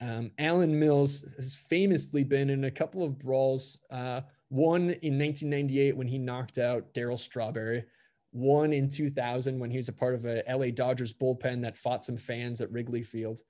Um, 0.00 0.30
Alan 0.38 0.78
Mills 0.78 1.26
has 1.36 1.54
famously 1.54 2.24
been 2.24 2.48
in 2.48 2.64
a 2.64 2.70
couple 2.70 3.02
of 3.02 3.18
brawls. 3.18 3.78
Uh, 3.90 4.22
one 4.48 4.82
in 5.02 5.18
1998 5.18 5.96
when 5.96 6.06
he 6.06 6.16
knocked 6.16 6.56
out 6.56 6.94
Darryl 6.94 7.18
Strawberry. 7.18 7.84
One 8.30 8.72
in 8.72 8.88
2000 8.88 9.58
when 9.58 9.70
he 9.70 9.76
was 9.76 9.88
a 9.88 9.92
part 9.92 10.14
of 10.14 10.24
a 10.24 10.42
LA 10.48 10.70
Dodgers 10.70 11.12
bullpen 11.12 11.60
that 11.62 11.76
fought 11.76 12.04
some 12.04 12.16
fans 12.16 12.62
at 12.62 12.72
Wrigley 12.72 13.02
Field. 13.02 13.40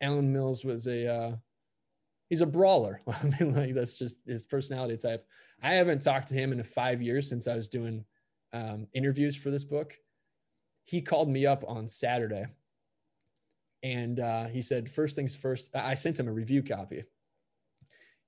Alan 0.00 0.32
Mills 0.32 0.64
was 0.64 0.86
a 0.86 1.06
uh, 1.06 1.32
he's 2.30 2.40
a 2.40 2.46
brawler. 2.46 3.00
I 3.06 3.24
mean, 3.24 3.54
like 3.54 3.74
that's 3.74 3.98
just 3.98 4.20
his 4.26 4.46
personality 4.46 4.96
type. 4.96 5.26
I 5.62 5.74
haven't 5.74 6.00
talked 6.00 6.28
to 6.28 6.34
him 6.34 6.52
in 6.52 6.62
five 6.62 7.02
years 7.02 7.28
since 7.28 7.46
I 7.46 7.54
was 7.54 7.68
doing 7.68 8.04
um, 8.54 8.86
interviews 8.94 9.36
for 9.36 9.50
this 9.50 9.64
book. 9.64 9.94
He 10.86 11.02
called 11.02 11.28
me 11.28 11.44
up 11.44 11.62
on 11.68 11.86
Saturday 11.86 12.46
and 13.82 14.20
uh, 14.20 14.46
he 14.46 14.62
said, 14.62 14.90
first 14.90 15.16
things 15.16 15.36
first, 15.36 15.70
I 15.74 15.94
sent 15.94 16.18
him 16.18 16.28
a 16.28 16.32
review 16.32 16.62
copy. 16.62 17.04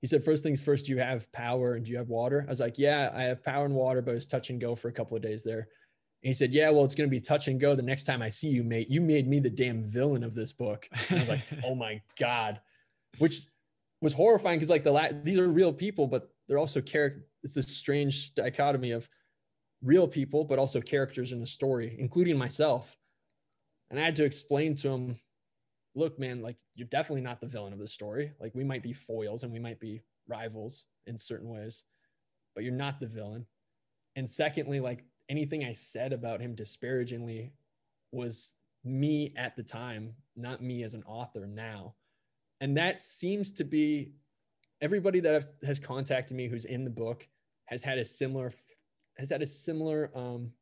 He 0.00 0.06
said, 0.06 0.24
first 0.24 0.42
things 0.42 0.60
first, 0.60 0.86
do 0.86 0.92
you 0.92 0.98
have 0.98 1.30
power 1.32 1.74
and 1.74 1.84
do 1.84 1.92
you 1.92 1.98
have 1.98 2.08
water? 2.08 2.44
I 2.46 2.50
was 2.50 2.60
like, 2.60 2.78
yeah, 2.78 3.12
I 3.14 3.22
have 3.22 3.44
power 3.44 3.64
and 3.64 3.74
water, 3.74 4.02
but 4.02 4.14
it's 4.14 4.26
touch 4.26 4.50
and 4.50 4.60
go 4.60 4.74
for 4.74 4.88
a 4.88 4.92
couple 4.92 5.16
of 5.16 5.22
days 5.22 5.44
there. 5.44 5.60
And 5.60 6.28
he 6.28 6.34
said, 6.34 6.52
yeah, 6.52 6.70
well, 6.70 6.84
it's 6.84 6.94
going 6.94 7.08
to 7.08 7.10
be 7.10 7.20
touch 7.20 7.48
and 7.48 7.60
go 7.60 7.74
the 7.74 7.82
next 7.82 8.04
time 8.04 8.22
I 8.22 8.28
see 8.28 8.48
you, 8.48 8.64
mate. 8.64 8.90
You 8.90 9.00
made 9.00 9.28
me 9.28 9.38
the 9.38 9.50
damn 9.50 9.82
villain 9.82 10.24
of 10.24 10.34
this 10.34 10.52
book. 10.52 10.88
And 11.08 11.18
I 11.18 11.20
was 11.20 11.28
like, 11.28 11.42
oh 11.64 11.74
my 11.74 12.00
God, 12.18 12.60
which 13.18 13.42
was 14.02 14.12
horrifying 14.12 14.58
because 14.58 14.68
like 14.68 14.84
the 14.84 14.90
la- 14.90 15.08
these 15.22 15.38
are 15.38 15.48
real 15.48 15.72
people, 15.72 16.06
but 16.06 16.28
they're 16.48 16.58
also 16.58 16.82
character. 16.82 17.24
It's 17.42 17.54
this 17.54 17.74
strange 17.74 18.34
dichotomy 18.34 18.90
of 18.90 19.08
real 19.82 20.06
people, 20.06 20.44
but 20.44 20.58
also 20.58 20.80
characters 20.80 21.32
in 21.32 21.40
the 21.40 21.46
story, 21.46 21.96
including 21.98 22.36
myself. 22.36 22.96
And 23.90 23.98
I 23.98 24.04
had 24.04 24.16
to 24.16 24.24
explain 24.24 24.74
to 24.76 24.90
him 24.90 25.16
look, 25.94 26.18
man, 26.18 26.42
like 26.42 26.56
you're 26.74 26.88
definitely 26.88 27.22
not 27.22 27.40
the 27.40 27.46
villain 27.46 27.72
of 27.72 27.78
the 27.78 27.86
story. 27.86 28.32
Like 28.40 28.54
we 28.54 28.64
might 28.64 28.82
be 28.82 28.92
foils 28.92 29.42
and 29.44 29.52
we 29.52 29.58
might 29.58 29.80
be 29.80 30.02
rivals 30.28 30.84
in 31.06 31.18
certain 31.18 31.48
ways, 31.48 31.84
but 32.54 32.64
you're 32.64 32.72
not 32.72 33.00
the 33.00 33.06
villain. 33.06 33.46
And 34.16 34.28
secondly, 34.28 34.80
like 34.80 35.04
anything 35.28 35.64
I 35.64 35.72
said 35.72 36.12
about 36.12 36.40
him 36.40 36.54
disparagingly 36.54 37.52
was 38.10 38.54
me 38.84 39.32
at 39.36 39.56
the 39.56 39.62
time, 39.62 40.14
not 40.36 40.62
me 40.62 40.82
as 40.82 40.94
an 40.94 41.02
author 41.04 41.46
now. 41.46 41.94
And 42.62 42.76
that 42.76 43.00
seems 43.00 43.50
to 43.54 43.64
be 43.64 44.12
everybody 44.80 45.18
that 45.18 45.44
has 45.64 45.80
contacted 45.80 46.36
me 46.36 46.46
who's 46.46 46.64
in 46.64 46.84
the 46.84 46.90
book 46.90 47.26
has 47.66 47.82
had 47.82 47.98
a 47.98 48.04
similar 48.04 48.52
has 49.18 49.30
had 49.30 49.42
a 49.42 49.46
similar 49.46 50.10
um, 50.14 50.52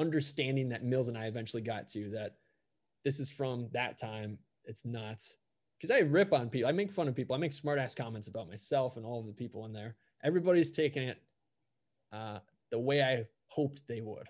understanding 0.00 0.70
that 0.70 0.82
Mills 0.82 1.08
and 1.08 1.18
I 1.18 1.26
eventually 1.26 1.62
got 1.62 1.86
to 1.88 2.08
that 2.10 2.36
this 3.04 3.20
is 3.20 3.30
from 3.30 3.68
that 3.72 3.98
time 3.98 4.38
it's 4.64 4.86
not 4.86 5.22
because 5.78 5.90
I 5.90 5.98
rip 5.98 6.32
on 6.32 6.48
people. 6.48 6.68
I 6.68 6.72
make 6.72 6.90
fun 6.90 7.08
of 7.08 7.14
people. 7.14 7.36
I 7.36 7.38
make 7.38 7.52
smart 7.52 7.78
ass 7.78 7.94
comments 7.94 8.26
about 8.26 8.48
myself 8.48 8.96
and 8.96 9.04
all 9.04 9.20
of 9.20 9.26
the 9.26 9.32
people 9.32 9.66
in 9.66 9.72
there. 9.72 9.96
Everybody's 10.24 10.72
taking 10.72 11.02
it 11.02 11.22
uh, 12.10 12.38
the 12.70 12.78
way 12.78 13.02
I 13.02 13.26
hoped 13.48 13.82
they 13.86 14.00
would. 14.00 14.28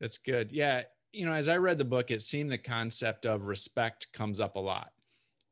That's 0.00 0.18
good. 0.18 0.52
Yeah. 0.52 0.82
You 1.12 1.26
know, 1.26 1.32
as 1.32 1.48
I 1.48 1.56
read 1.56 1.78
the 1.78 1.84
book, 1.84 2.12
it 2.12 2.22
seemed 2.22 2.50
the 2.50 2.58
concept 2.58 3.26
of 3.26 3.46
respect 3.46 4.12
comes 4.12 4.38
up 4.38 4.54
a 4.54 4.60
lot. 4.60 4.92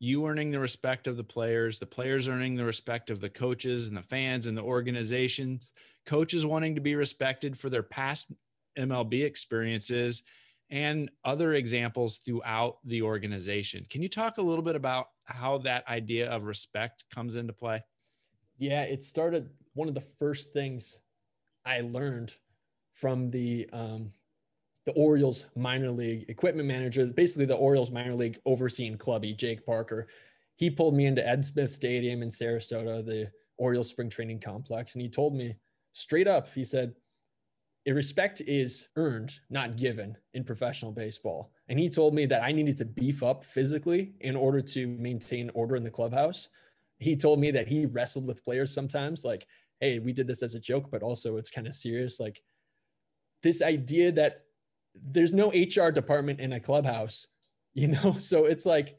You 0.00 0.26
earning 0.26 0.50
the 0.50 0.60
respect 0.60 1.06
of 1.06 1.16
the 1.16 1.24
players, 1.24 1.78
the 1.78 1.86
players 1.86 2.28
earning 2.28 2.54
the 2.54 2.64
respect 2.64 3.10
of 3.10 3.20
the 3.20 3.28
coaches 3.28 3.88
and 3.88 3.96
the 3.96 4.02
fans 4.02 4.46
and 4.46 4.56
the 4.56 4.62
organizations, 4.62 5.72
coaches 6.06 6.46
wanting 6.46 6.74
to 6.76 6.80
be 6.80 6.94
respected 6.94 7.58
for 7.58 7.68
their 7.68 7.82
past 7.82 8.30
MLB 8.78 9.24
experiences 9.24 10.22
and 10.70 11.10
other 11.24 11.54
examples 11.54 12.18
throughout 12.18 12.78
the 12.84 13.02
organization. 13.02 13.86
Can 13.88 14.02
you 14.02 14.08
talk 14.08 14.38
a 14.38 14.42
little 14.42 14.62
bit 14.62 14.76
about 14.76 15.06
how 15.24 15.58
that 15.58 15.88
idea 15.88 16.30
of 16.30 16.44
respect 16.44 17.04
comes 17.12 17.36
into 17.36 17.52
play? 17.52 17.82
Yeah, 18.58 18.82
it 18.82 19.02
started 19.02 19.50
one 19.74 19.88
of 19.88 19.94
the 19.94 20.04
first 20.18 20.52
things 20.52 21.00
I 21.64 21.80
learned 21.80 22.34
from 22.92 23.30
the 23.30 23.68
um, 23.72 24.12
the 24.88 24.94
Orioles 24.94 25.44
minor 25.54 25.90
league 25.90 26.24
equipment 26.30 26.66
manager, 26.66 27.04
basically 27.04 27.44
the 27.44 27.54
Orioles 27.54 27.90
minor 27.90 28.14
league 28.14 28.38
overseeing 28.46 28.96
clubby, 28.96 29.34
Jake 29.34 29.66
Parker. 29.66 30.08
He 30.56 30.70
pulled 30.70 30.94
me 30.94 31.04
into 31.04 31.26
Ed 31.28 31.44
Smith 31.44 31.70
Stadium 31.70 32.22
in 32.22 32.30
Sarasota, 32.30 33.04
the 33.04 33.30
Orioles 33.58 33.90
spring 33.90 34.08
training 34.08 34.40
complex, 34.40 34.94
and 34.94 35.02
he 35.02 35.10
told 35.10 35.34
me 35.34 35.56
straight 35.92 36.26
up, 36.26 36.48
he 36.54 36.64
said, 36.64 36.94
respect 37.86 38.40
is 38.40 38.88
earned, 38.96 39.38
not 39.50 39.76
given 39.76 40.16
in 40.32 40.42
professional 40.42 40.90
baseball. 40.90 41.52
And 41.68 41.78
he 41.78 41.90
told 41.90 42.14
me 42.14 42.24
that 42.24 42.42
I 42.42 42.50
needed 42.50 42.78
to 42.78 42.86
beef 42.86 43.22
up 43.22 43.44
physically 43.44 44.14
in 44.20 44.36
order 44.36 44.62
to 44.62 44.86
maintain 44.86 45.50
order 45.52 45.76
in 45.76 45.84
the 45.84 45.90
clubhouse. 45.90 46.48
He 46.98 47.14
told 47.14 47.40
me 47.40 47.50
that 47.50 47.68
he 47.68 47.84
wrestled 47.84 48.26
with 48.26 48.42
players 48.42 48.72
sometimes, 48.72 49.22
like, 49.22 49.46
hey, 49.80 49.98
we 49.98 50.14
did 50.14 50.26
this 50.26 50.42
as 50.42 50.54
a 50.54 50.60
joke, 50.60 50.90
but 50.90 51.02
also 51.02 51.36
it's 51.36 51.50
kind 51.50 51.66
of 51.66 51.74
serious. 51.74 52.18
Like 52.18 52.42
this 53.42 53.60
idea 53.60 54.12
that 54.12 54.44
there's 55.04 55.34
no 55.34 55.50
HR 55.50 55.90
department 55.90 56.40
in 56.40 56.52
a 56.52 56.60
clubhouse, 56.60 57.26
you 57.74 57.88
know? 57.88 58.16
So 58.20 58.46
it's 58.46 58.66
like, 58.66 58.96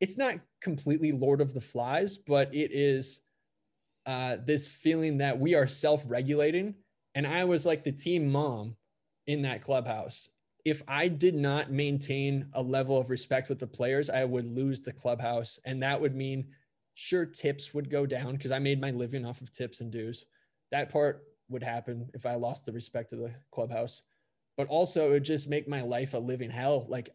it's 0.00 0.18
not 0.18 0.34
completely 0.60 1.12
Lord 1.12 1.40
of 1.40 1.54
the 1.54 1.60
Flies, 1.60 2.18
but 2.18 2.54
it 2.54 2.72
is 2.72 3.20
uh, 4.06 4.36
this 4.44 4.72
feeling 4.72 5.18
that 5.18 5.38
we 5.38 5.54
are 5.54 5.66
self 5.66 6.02
regulating 6.06 6.74
and 7.14 7.26
I 7.26 7.44
was 7.44 7.66
like 7.66 7.84
the 7.84 7.92
team 7.92 8.30
mom 8.30 8.76
in 9.26 9.42
that 9.42 9.62
clubhouse. 9.62 10.28
If 10.64 10.82
I 10.86 11.08
did 11.08 11.34
not 11.34 11.72
maintain 11.72 12.46
a 12.54 12.62
level 12.62 12.98
of 12.98 13.10
respect 13.10 13.48
with 13.48 13.58
the 13.58 13.66
players, 13.66 14.08
I 14.08 14.24
would 14.24 14.46
lose 14.46 14.80
the 14.80 14.92
clubhouse. 14.92 15.58
And 15.64 15.82
that 15.82 16.00
would 16.00 16.14
mean, 16.14 16.46
sure, 16.94 17.26
tips 17.26 17.74
would 17.74 17.90
go 17.90 18.06
down 18.06 18.32
because 18.32 18.52
I 18.52 18.58
made 18.60 18.80
my 18.80 18.90
living 18.90 19.24
off 19.24 19.40
of 19.40 19.52
tips 19.52 19.80
and 19.80 19.90
dues. 19.90 20.24
That 20.70 20.90
part 20.90 21.24
would 21.48 21.62
happen 21.62 22.08
if 22.14 22.26
I 22.26 22.36
lost 22.36 22.64
the 22.64 22.72
respect 22.72 23.12
of 23.12 23.18
the 23.18 23.34
clubhouse. 23.50 24.02
But 24.56 24.68
also, 24.68 25.08
it 25.08 25.12
would 25.12 25.24
just 25.24 25.48
make 25.48 25.68
my 25.68 25.80
life 25.82 26.14
a 26.14 26.18
living 26.18 26.50
hell. 26.50 26.86
Like 26.88 27.10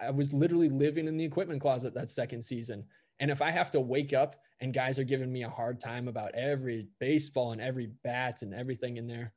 I 0.00 0.10
was 0.10 0.32
literally 0.32 0.68
living 0.68 1.06
in 1.06 1.16
the 1.16 1.24
equipment 1.24 1.60
closet 1.60 1.94
that 1.94 2.10
second 2.10 2.42
season. 2.42 2.84
And 3.20 3.30
if 3.30 3.42
I 3.42 3.50
have 3.50 3.70
to 3.72 3.80
wake 3.80 4.12
up 4.12 4.36
and 4.60 4.74
guys 4.74 4.98
are 4.98 5.04
giving 5.04 5.32
me 5.32 5.42
a 5.42 5.48
hard 5.48 5.78
time 5.80 6.08
about 6.08 6.34
every 6.34 6.88
baseball 6.98 7.52
and 7.52 7.60
every 7.60 7.90
bat 8.02 8.42
and 8.42 8.54
everything 8.54 8.96
in 8.96 9.06
there, 9.06 9.32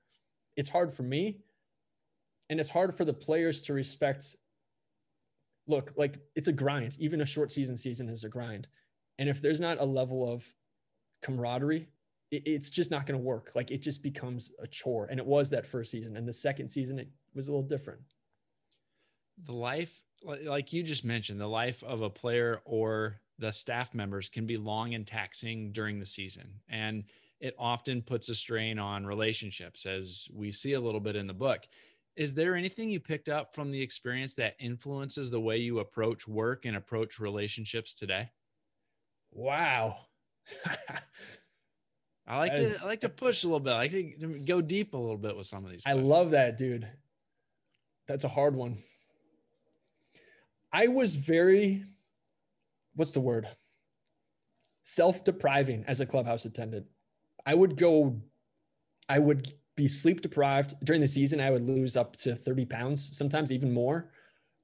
it's 0.56 0.70
hard 0.70 0.94
for 0.94 1.04
me 1.04 1.40
and 2.50 2.60
it's 2.60 2.70
hard 2.70 2.94
for 2.94 3.06
the 3.06 3.14
players 3.14 3.62
to 3.64 3.74
respect 3.74 4.36
look 5.68 5.94
like 5.96 6.20
it's 6.36 6.50
a 6.50 6.52
grind 6.52 6.96
even 7.00 7.22
a 7.22 7.26
short 7.26 7.52
season 7.52 7.78
season 7.78 8.10
is 8.10 8.24
a 8.24 8.30
grind 8.30 8.68
and 9.18 9.30
if 9.30 9.42
there's 9.42 9.62
not 9.62 9.80
a 9.80 9.86
level 9.86 10.32
of 10.32 10.46
camaraderie 11.22 11.88
it, 12.34 12.44
it's 12.46 12.70
just 12.70 12.92
not 12.92 13.06
going 13.06 13.20
to 13.20 13.24
work 13.24 13.52
like 13.56 13.72
it 13.72 13.82
just 13.82 14.04
becomes 14.04 14.52
a 14.60 14.68
chore 14.68 15.08
and 15.10 15.20
it 15.20 15.26
was 15.26 15.50
that 15.50 15.68
first 15.68 15.92
season 15.92 16.18
and 16.18 16.28
the 16.28 16.34
second 16.34 16.70
season 16.70 17.00
it 17.00 17.10
was 17.36 17.48
a 17.48 17.52
little 17.52 17.68
different 17.68 18.02
the 19.46 19.56
life 19.56 20.02
like 20.46 20.72
you 20.72 20.84
just 20.84 21.04
mentioned 21.04 21.40
the 21.40 21.48
life 21.48 21.84
of 21.84 22.02
a 22.02 22.10
player 22.10 22.62
or 22.66 23.20
the 23.40 23.52
staff 23.52 23.94
members 23.94 24.30
can 24.30 24.46
be 24.46 24.58
long 24.58 24.94
and 24.94 25.08
taxing 25.08 25.72
during 25.72 26.00
the 26.00 26.06
season 26.06 26.50
and 26.70 27.04
it 27.44 27.56
often 27.60 28.02
puts 28.02 28.30
a 28.30 28.36
strain 28.36 28.80
on 28.80 29.06
relationships, 29.06 29.86
as 29.86 30.30
we 30.34 30.50
see 30.50 30.74
a 30.74 30.80
little 30.80 31.02
bit 31.02 31.18
in 31.18 31.28
the 31.28 31.34
book. 31.34 31.64
Is 32.16 32.34
there 32.34 32.56
anything 32.56 32.90
you 32.90 33.02
picked 33.02 33.28
up 33.28 33.54
from 33.54 33.70
the 33.70 33.82
experience 33.82 34.34
that 34.36 34.56
influences 34.62 35.30
the 35.30 35.42
way 35.42 35.58
you 35.58 35.80
approach 35.80 36.26
work 36.26 36.64
and 36.64 36.78
approach 36.78 37.20
relationships 37.20 37.94
today? 37.94 38.32
Wow. 39.34 39.98
I 42.28 42.38
like 42.38 42.56
to 42.56 42.78
I 42.82 42.86
like 42.86 43.02
to 43.02 43.10
push 43.10 43.44
a 43.44 43.48
little 43.48 43.60
bit. 43.60 43.72
I 43.72 43.78
like 43.78 43.92
to 43.92 44.40
go 44.46 44.62
deep 44.62 44.94
a 44.94 44.98
little 44.98 45.18
bit 45.18 45.36
with 45.36 45.48
some 45.48 45.66
of 45.66 45.72
these. 45.72 45.84
I 45.86 45.94
love 45.94 46.32
that, 46.32 46.58
dude. 46.58 46.88
That's 48.08 48.24
a 48.24 48.30
hard 48.30 48.56
one. 48.56 48.78
I 50.72 50.88
was 50.88 51.16
very 51.16 51.84
what's 52.96 53.12
the 53.12 53.20
word? 53.20 53.48
Self-depriving 54.84 55.86
as 55.88 56.00
a 56.00 56.06
clubhouse 56.06 56.46
attendant. 56.46 56.86
I 57.46 57.54
would 57.56 57.78
go, 57.78 58.22
I 59.10 59.20
would 59.20 59.54
be 59.76 59.88
sleep 59.88 60.22
deprived 60.22 60.76
during 60.84 61.02
the 61.02 61.08
season. 61.08 61.40
I 61.40 61.50
would 61.50 61.68
lose 61.68 61.98
up 61.98 62.16
to 62.18 62.36
30 62.36 62.66
pounds, 62.66 63.18
sometimes 63.18 63.52
even 63.52 63.74
more. 63.74 64.12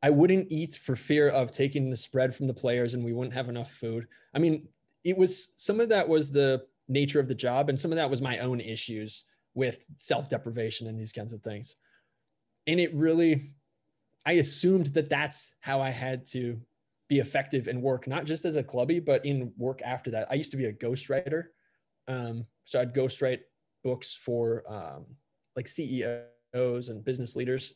I 0.01 0.09
wouldn't 0.09 0.47
eat 0.49 0.75
for 0.75 0.95
fear 0.95 1.29
of 1.29 1.51
taking 1.51 1.89
the 1.89 1.97
spread 1.97 2.33
from 2.33 2.47
the 2.47 2.53
players 2.53 2.93
and 2.93 3.03
we 3.03 3.11
wouldn't 3.11 3.33
have 3.33 3.49
enough 3.49 3.71
food. 3.71 4.07
I 4.33 4.39
mean, 4.39 4.59
it 5.03 5.17
was 5.17 5.53
some 5.57 5.79
of 5.79 5.89
that 5.89 6.07
was 6.07 6.31
the 6.31 6.65
nature 6.89 7.19
of 7.19 7.27
the 7.27 7.36
job, 7.36 7.69
and 7.69 7.79
some 7.79 7.91
of 7.91 7.96
that 7.96 8.10
was 8.10 8.22
my 8.22 8.39
own 8.39 8.60
issues 8.60 9.24
with 9.53 9.88
self 9.98 10.29
deprivation 10.29 10.88
and 10.88 11.00
these 11.00 11.13
kinds 11.13 11.34
of 11.34 11.41
things. 11.41 11.75
And 12.67 12.79
it 12.79 12.93
really, 12.93 13.53
I 14.25 14.34
assumed 14.34 14.88
that 14.88 15.10
that's 15.10 15.53
how 15.62 15.81
I 15.81 15.89
had 15.89 16.25
to 16.27 16.60
be 17.08 17.19
effective 17.19 17.67
in 17.67 17.81
work, 17.81 18.08
not 18.08 18.25
just 18.25 18.46
as 18.46 18.55
a 18.55 18.63
clubby, 18.63 19.00
but 19.00 19.25
in 19.25 19.51
work 19.58 19.81
after 19.84 20.12
that. 20.12 20.27
I 20.29 20.36
used 20.36 20.51
to 20.51 20.58
be 20.58 20.65
a 20.65 20.74
ghostwriter. 20.74 21.46
Um, 22.08 22.46
so 22.65 22.79
I'd 22.79 22.93
ghostwrite 22.93 23.41
books 23.84 24.13
for 24.13 24.63
um, 24.67 25.05
like 25.55 25.67
CEOs 25.67 26.89
and 26.89 27.03
business 27.03 27.36
leaders. 27.36 27.74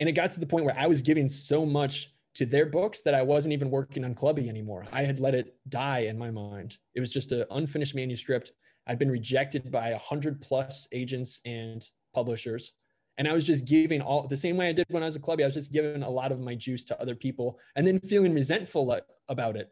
And 0.00 0.08
it 0.08 0.12
got 0.12 0.30
to 0.30 0.40
the 0.40 0.46
point 0.46 0.64
where 0.64 0.78
I 0.78 0.86
was 0.86 1.02
giving 1.02 1.28
so 1.28 1.66
much 1.66 2.11
to 2.34 2.46
their 2.46 2.66
books 2.66 3.02
that 3.02 3.14
I 3.14 3.22
wasn't 3.22 3.52
even 3.52 3.70
working 3.70 4.04
on 4.04 4.14
Clubbie 4.14 4.48
anymore. 4.48 4.86
I 4.92 5.02
had 5.02 5.20
let 5.20 5.34
it 5.34 5.54
die 5.68 6.00
in 6.00 6.18
my 6.18 6.30
mind. 6.30 6.78
It 6.94 7.00
was 7.00 7.12
just 7.12 7.32
an 7.32 7.44
unfinished 7.50 7.94
manuscript. 7.94 8.52
I'd 8.86 8.98
been 8.98 9.10
rejected 9.10 9.70
by 9.70 9.88
a 9.88 9.98
hundred 9.98 10.40
plus 10.40 10.88
agents 10.92 11.40
and 11.44 11.86
publishers. 12.14 12.72
And 13.18 13.28
I 13.28 13.32
was 13.32 13.46
just 13.46 13.66
giving 13.66 14.00
all 14.00 14.26
the 14.26 14.36
same 14.36 14.56
way 14.56 14.68
I 14.68 14.72
did 14.72 14.86
when 14.88 15.02
I 15.02 15.06
was 15.06 15.16
a 15.16 15.20
clubby. 15.20 15.44
I 15.44 15.46
was 15.46 15.54
just 15.54 15.72
giving 15.72 16.02
a 16.02 16.10
lot 16.10 16.32
of 16.32 16.40
my 16.40 16.54
juice 16.54 16.84
to 16.84 17.00
other 17.00 17.14
people 17.14 17.58
and 17.76 17.86
then 17.86 18.00
feeling 18.00 18.32
resentful 18.32 18.98
about 19.28 19.56
it, 19.56 19.70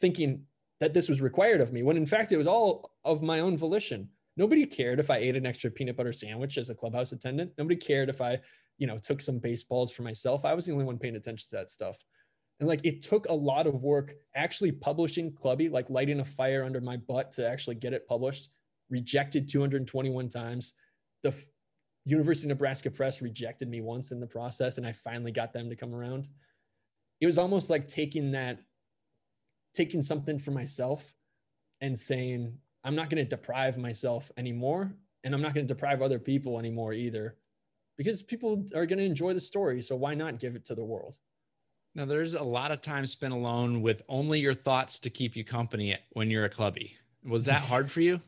thinking 0.00 0.44
that 0.80 0.94
this 0.94 1.08
was 1.08 1.20
required 1.20 1.60
of 1.60 1.72
me 1.72 1.82
when 1.82 1.96
in 1.96 2.06
fact 2.06 2.32
it 2.32 2.36
was 2.36 2.46
all 2.46 2.92
of 3.04 3.22
my 3.22 3.40
own 3.40 3.56
volition. 3.56 4.08
Nobody 4.38 4.64
cared 4.64 5.00
if 5.00 5.10
I 5.10 5.18
ate 5.18 5.36
an 5.36 5.44
extra 5.44 5.70
peanut 5.70 5.96
butter 5.96 6.14
sandwich 6.14 6.56
as 6.56 6.70
a 6.70 6.74
clubhouse 6.74 7.12
attendant. 7.12 7.52
Nobody 7.58 7.76
cared 7.76 8.08
if 8.08 8.22
I 8.22 8.40
you 8.78 8.86
know, 8.86 8.96
took 8.96 9.20
some 9.20 9.38
baseballs 9.38 9.92
for 9.92 10.02
myself. 10.02 10.44
I 10.44 10.54
was 10.54 10.64
the 10.64 10.72
only 10.72 10.84
one 10.84 10.98
paying 10.98 11.16
attention 11.16 11.48
to 11.50 11.56
that 11.56 11.68
stuff. 11.68 11.96
And 12.60 12.68
like 12.68 12.80
it 12.84 13.02
took 13.02 13.28
a 13.28 13.34
lot 13.34 13.66
of 13.66 13.82
work 13.82 14.14
actually 14.34 14.72
publishing 14.72 15.32
Clubbie, 15.32 15.70
like 15.70 15.90
lighting 15.90 16.20
a 16.20 16.24
fire 16.24 16.64
under 16.64 16.80
my 16.80 16.96
butt 16.96 17.32
to 17.32 17.48
actually 17.48 17.76
get 17.76 17.92
it 17.92 18.06
published. 18.06 18.50
Rejected 18.90 19.48
221 19.48 20.28
times. 20.28 20.74
The 21.22 21.28
F- 21.28 21.44
University 22.04 22.46
of 22.46 22.50
Nebraska 22.50 22.90
Press 22.90 23.20
rejected 23.20 23.68
me 23.68 23.80
once 23.80 24.12
in 24.12 24.20
the 24.20 24.26
process, 24.26 24.78
and 24.78 24.86
I 24.86 24.92
finally 24.92 25.30
got 25.30 25.52
them 25.52 25.68
to 25.68 25.76
come 25.76 25.94
around. 25.94 26.26
It 27.20 27.26
was 27.26 27.38
almost 27.38 27.68
like 27.68 27.86
taking 27.86 28.32
that, 28.32 28.60
taking 29.74 30.02
something 30.02 30.38
for 30.38 30.52
myself 30.52 31.12
and 31.80 31.98
saying, 31.98 32.56
I'm 32.88 32.94
not 32.94 33.10
going 33.10 33.22
to 33.22 33.28
deprive 33.28 33.76
myself 33.76 34.32
anymore. 34.38 34.90
And 35.22 35.34
I'm 35.34 35.42
not 35.42 35.52
going 35.52 35.66
to 35.66 35.74
deprive 35.74 36.00
other 36.00 36.18
people 36.18 36.58
anymore 36.58 36.94
either 36.94 37.36
because 37.98 38.22
people 38.22 38.64
are 38.74 38.86
going 38.86 38.98
to 38.98 39.04
enjoy 39.04 39.34
the 39.34 39.40
story. 39.40 39.82
So 39.82 39.94
why 39.94 40.14
not 40.14 40.38
give 40.38 40.56
it 40.56 40.64
to 40.64 40.74
the 40.74 40.84
world? 40.84 41.18
Now, 41.94 42.06
there's 42.06 42.34
a 42.34 42.42
lot 42.42 42.70
of 42.70 42.80
time 42.80 43.04
spent 43.04 43.34
alone 43.34 43.82
with 43.82 44.00
only 44.08 44.40
your 44.40 44.54
thoughts 44.54 44.98
to 45.00 45.10
keep 45.10 45.36
you 45.36 45.44
company 45.44 45.98
when 46.12 46.30
you're 46.30 46.46
a 46.46 46.48
clubby. 46.48 46.96
Was 47.26 47.44
that 47.44 47.60
hard 47.72 47.92
for 47.92 48.00
you? 48.00 48.22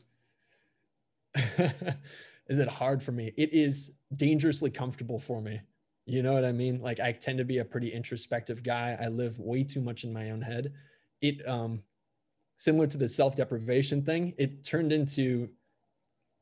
is 1.34 2.58
it 2.58 2.68
hard 2.68 3.02
for 3.02 3.12
me? 3.12 3.32
It 3.38 3.54
is 3.54 3.92
dangerously 4.14 4.70
comfortable 4.70 5.18
for 5.18 5.40
me. 5.40 5.58
You 6.04 6.22
know 6.22 6.34
what 6.34 6.44
I 6.44 6.52
mean? 6.52 6.82
Like 6.82 7.00
I 7.00 7.12
tend 7.12 7.38
to 7.38 7.44
be 7.44 7.58
a 7.58 7.64
pretty 7.64 7.90
introspective 7.94 8.62
guy. 8.62 8.98
I 9.00 9.08
live 9.08 9.38
way 9.38 9.64
too 9.64 9.80
much 9.80 10.04
in 10.04 10.12
my 10.12 10.32
own 10.32 10.42
head. 10.42 10.74
It 11.22 11.48
um 11.48 11.82
similar 12.60 12.86
to 12.86 12.98
the 12.98 13.08
self-deprivation 13.08 14.02
thing, 14.02 14.34
it 14.36 14.62
turned 14.62 14.92
into 14.92 15.48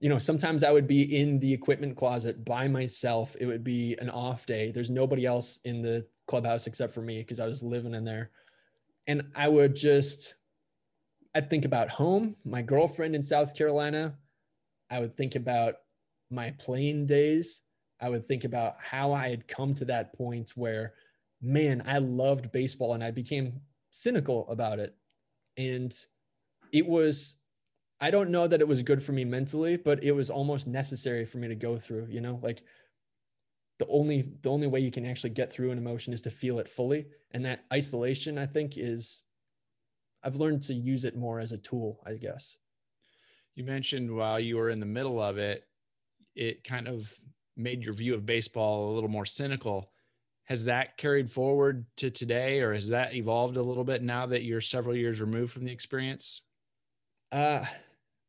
you 0.01 0.09
know, 0.09 0.19
sometimes 0.19 0.63
I 0.63 0.71
would 0.71 0.87
be 0.87 1.17
in 1.17 1.41
the 1.41 1.53
equipment 1.53 1.97
closet 1.97 2.45
by 2.45 2.69
myself. 2.69 3.37
It 3.41 3.47
would 3.47 3.65
be 3.65 3.97
an 4.01 4.09
off 4.11 4.47
day. 4.47 4.71
There's 4.71 4.91
nobody 4.91 5.27
else 5.27 5.59
in 5.65 5.83
the 5.83 6.07
clubhouse 6.29 6.69
except 6.69 6.93
for 6.93 7.03
me 7.03 7.19
because 7.19 7.41
I 7.41 7.47
was 7.47 7.65
living 7.65 7.95
in 7.95 8.05
there. 8.05 8.31
And 9.09 9.23
I 9.35 9.49
would 9.49 9.75
just, 9.75 10.37
I'd 11.35 11.51
think 11.51 11.65
about 11.65 11.89
home, 11.89 12.37
my 12.45 12.63
girlfriend 12.63 13.17
in 13.17 13.25
South 13.25 13.57
Carolina. 13.57 14.15
I 14.89 15.01
would 15.01 15.17
think 15.17 15.35
about 15.35 15.75
my 16.31 16.53
playing 16.61 17.07
days. 17.07 17.63
I 18.01 18.09
would 18.09 18.29
think 18.29 18.45
about 18.45 18.77
how 18.79 19.13
I 19.13 19.31
had 19.31 19.49
come 19.49 19.75
to 19.75 19.85
that 19.87 20.17
point 20.17 20.53
where, 20.55 20.95
man, 21.43 21.83
I 21.87 21.99
loved 21.99 22.53
baseball 22.53 22.95
and 22.95 23.03
I 23.03 23.11
became 23.11 23.61
cynical 23.91 24.49
about 24.49 24.79
it. 24.79 24.95
And 25.59 25.95
it 26.73 26.87
was 26.87 27.37
I 28.01 28.11
don't 28.11 28.31
know 28.31 28.47
that 28.47 28.61
it 28.61 28.69
was 28.69 28.83
good 28.83 29.03
for 29.03 29.13
me 29.13 29.25
mentally, 29.25 29.77
but 29.77 30.05
it 30.05 30.13
was 30.13 30.31
almost 30.31 30.69
necessary 30.69 31.25
for 31.25 31.39
me 31.39 31.49
to 31.49 31.57
go 31.57 31.79
through, 31.79 32.07
you 32.09 32.21
know, 32.21 32.39
like 32.43 32.63
the 33.79 33.87
only 33.89 34.33
the 34.43 34.51
only 34.51 34.69
way 34.69 34.81
you 34.81 34.91
can 34.91 35.05
actually 35.05 35.31
get 35.31 35.53
through 35.53 35.73
an 35.73 35.79
emotion 35.79 36.13
is 36.13 36.23
to 36.23 36.31
feel 36.31 36.61
it 36.61 36.69
fully. 36.69 37.07
And 37.33 37.45
that 37.45 37.65
isolation, 37.73 38.39
I 38.39 38.47
think, 38.47 38.75
is 38.77 39.23
I've 40.23 40.37
learned 40.37 40.63
to 40.63 40.75
use 40.75 41.05
it 41.05 41.17
more 41.17 41.41
as 41.41 41.53
a 41.53 41.59
tool, 41.59 42.01
I 42.07 42.15
guess. 42.15 42.59
You 43.55 43.65
mentioned 43.65 44.15
while 44.15 44.39
you 44.39 44.57
were 44.57 44.71
in 44.71 44.81
the 44.81 44.87
middle 44.87 45.21
of 45.21 45.39
it, 45.39 45.65
it 46.37 46.63
kind 46.63 46.87
of 46.87 47.13
made 47.57 47.83
your 47.83 47.95
view 47.95 48.15
of 48.15 48.27
baseball 48.27 48.91
a 48.91 48.95
little 48.95 49.11
more 49.11 49.27
cynical. 49.27 49.91
Has 50.49 50.65
that 50.65 50.97
carried 50.97 51.31
forward 51.31 51.85
to 51.99 52.09
today, 52.09 52.61
or 52.61 52.73
has 52.73 52.89
that 52.89 53.15
evolved 53.15 53.59
a 53.59 53.63
little 53.63 53.85
bit 53.85 54.03
now 54.03 54.25
that 54.27 54.45
you're 54.45 54.63
several 54.63 54.97
years 54.97 55.21
removed 55.21 55.53
from 55.53 55.67
the 55.67 55.73
experience? 55.73 56.43
Uh, 57.31 57.65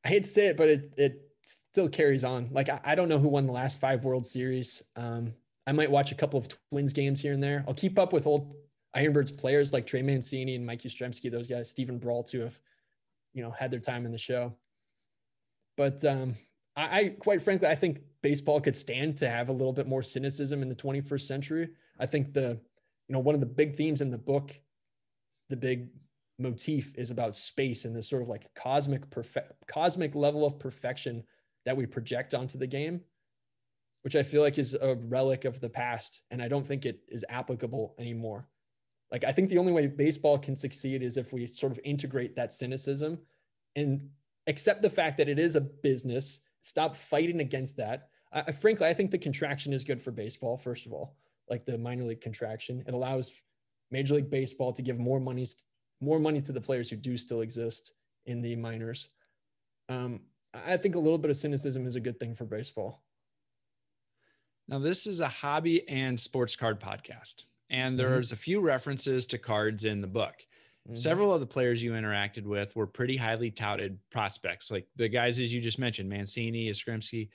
I 0.03 0.07
hate 0.07 0.23
to 0.23 0.29
say 0.29 0.47
it, 0.47 0.57
but 0.57 0.67
it 0.67 0.93
it 0.97 1.21
still 1.41 1.87
carries 1.87 2.25
on. 2.25 2.49
Like 2.51 2.67
I, 2.67 2.81
I 2.83 2.95
don't 2.95 3.07
know 3.07 3.19
who 3.19 3.29
won 3.29 3.45
the 3.45 3.53
last 3.53 3.79
five 3.79 4.03
World 4.03 4.25
Series. 4.25 4.83
Um, 4.97 5.33
I 5.65 5.71
might 5.71 5.89
watch 5.89 6.11
a 6.11 6.15
couple 6.15 6.37
of 6.37 6.49
Twins 6.71 6.91
games 6.91 7.21
here 7.21 7.31
and 7.31 7.41
there. 7.41 7.63
I'll 7.67 7.73
keep 7.73 7.97
up 7.97 8.11
with 8.11 8.27
old 8.27 8.53
Ironbirds 8.95 9.37
players 9.37 9.71
like 9.71 9.87
Trey 9.87 10.01
Mancini 10.01 10.55
and 10.55 10.65
Mike 10.65 10.81
Yastrzemski, 10.81 11.31
those 11.31 11.47
guys, 11.47 11.69
Steven 11.69 11.99
Brault, 11.99 12.31
who 12.31 12.39
have, 12.39 12.59
you 13.33 13.43
know, 13.43 13.51
had 13.51 13.71
their 13.71 13.79
time 13.79 14.05
in 14.05 14.11
the 14.11 14.17
show. 14.17 14.53
But 15.77 16.03
um, 16.03 16.35
I, 16.79 16.99
I, 16.99 17.09
quite 17.19 17.41
frankly, 17.41 17.67
I 17.67 17.75
think 17.75 18.01
baseball 18.21 18.61
could 18.61 18.75
stand 18.75 19.17
to 19.17 19.29
have 19.29 19.49
a 19.49 19.53
little 19.53 19.73
bit 19.73 19.87
more 19.87 20.01
cynicism 20.01 20.61
in 20.61 20.69
the 20.69 20.75
21st 20.75 21.21
century. 21.21 21.69
I 21.99 22.05
think 22.05 22.33
the, 22.33 22.59
you 23.07 23.13
know, 23.13 23.19
one 23.19 23.35
of 23.35 23.41
the 23.41 23.47
big 23.47 23.75
themes 23.75 23.99
in 23.99 24.09
the 24.09 24.17
book, 24.17 24.57
the 25.49 25.57
big 25.57 25.89
motif 26.37 26.95
is 26.97 27.11
about 27.11 27.35
space 27.35 27.83
and 27.83 27.93
this 27.93 28.09
sort 28.09 28.21
of 28.21 28.29
like 28.29 28.47
cosmic 28.55 29.09
perfect 29.09 29.51
cosmic 29.67 30.15
level 30.15 30.45
of 30.45 30.57
perfection 30.57 31.21
that 31.65 31.75
we 31.75 31.85
project 31.85 32.33
onto 32.33 32.57
the 32.57 32.65
game 32.65 33.01
which 34.03 34.15
i 34.15 34.23
feel 34.23 34.41
like 34.41 34.57
is 34.57 34.73
a 34.73 34.95
relic 35.09 35.43
of 35.43 35.59
the 35.59 35.69
past 35.69 36.21
and 36.31 36.41
i 36.41 36.47
don't 36.47 36.65
think 36.65 36.85
it 36.85 37.01
is 37.09 37.25
applicable 37.27 37.93
anymore 37.99 38.47
like 39.11 39.25
i 39.25 39.33
think 39.33 39.49
the 39.49 39.57
only 39.57 39.73
way 39.73 39.85
baseball 39.85 40.37
can 40.39 40.55
succeed 40.55 41.03
is 41.03 41.17
if 41.17 41.33
we 41.33 41.45
sort 41.45 41.73
of 41.73 41.79
integrate 41.83 42.37
that 42.37 42.53
cynicism 42.53 43.19
and 43.75 44.07
accept 44.47 44.81
the 44.81 44.89
fact 44.89 45.17
that 45.17 45.27
it 45.27 45.39
is 45.39 45.57
a 45.57 45.61
business 45.61 46.39
stop 46.61 46.95
fighting 46.95 47.39
against 47.39 47.77
that 47.77 48.09
I, 48.31 48.51
frankly 48.51 48.87
i 48.87 48.93
think 48.93 49.11
the 49.11 49.17
contraction 49.17 49.73
is 49.73 49.83
good 49.83 50.01
for 50.01 50.11
baseball 50.11 50.57
first 50.57 50.85
of 50.85 50.93
all 50.93 51.15
like 51.49 51.65
the 51.65 51.77
minor 51.77 52.03
league 52.03 52.21
contraction 52.21 52.83
it 52.87 52.93
allows 52.93 53.31
major 53.91 54.15
league 54.15 54.29
baseball 54.29 54.71
to 54.73 54.81
give 54.81 54.99
more 54.99 55.19
money 55.19 55.45
more 56.01 56.19
money 56.19 56.41
to 56.41 56.51
the 56.51 56.61
players 56.61 56.89
who 56.89 56.95
do 56.95 57.17
still 57.17 57.41
exist 57.41 57.93
in 58.25 58.41
the 58.41 58.55
minors. 58.55 59.07
Um, 59.89 60.21
I 60.53 60.77
think 60.77 60.95
a 60.95 60.99
little 60.99 61.17
bit 61.17 61.31
of 61.31 61.37
cynicism 61.37 61.85
is 61.85 61.95
a 61.95 61.99
good 61.99 62.19
thing 62.19 62.35
for 62.35 62.45
baseball. 62.45 63.03
Now, 64.67 64.79
this 64.79 65.07
is 65.07 65.19
a 65.19 65.27
hobby 65.27 65.87
and 65.89 66.19
sports 66.19 66.55
card 66.55 66.79
podcast, 66.79 67.45
and 67.69 67.97
mm-hmm. 67.97 67.97
there's 67.97 68.31
a 68.31 68.35
few 68.35 68.61
references 68.61 69.25
to 69.27 69.37
cards 69.37 69.83
in 69.83 70.01
the 70.01 70.07
book. 70.07 70.35
Mm-hmm. 70.89 70.95
Several 70.95 71.31
of 71.31 71.39
the 71.39 71.45
players 71.45 71.83
you 71.83 71.91
interacted 71.91 72.45
with 72.45 72.75
were 72.75 72.87
pretty 72.87 73.15
highly 73.15 73.51
touted 73.51 73.99
prospects, 74.09 74.71
like 74.71 74.87
the 74.95 75.07
guys 75.07 75.39
as 75.39 75.53
you 75.53 75.61
just 75.61 75.77
mentioned, 75.77 76.09
Mancini, 76.09 76.67
Yastrzemski. 76.67 77.29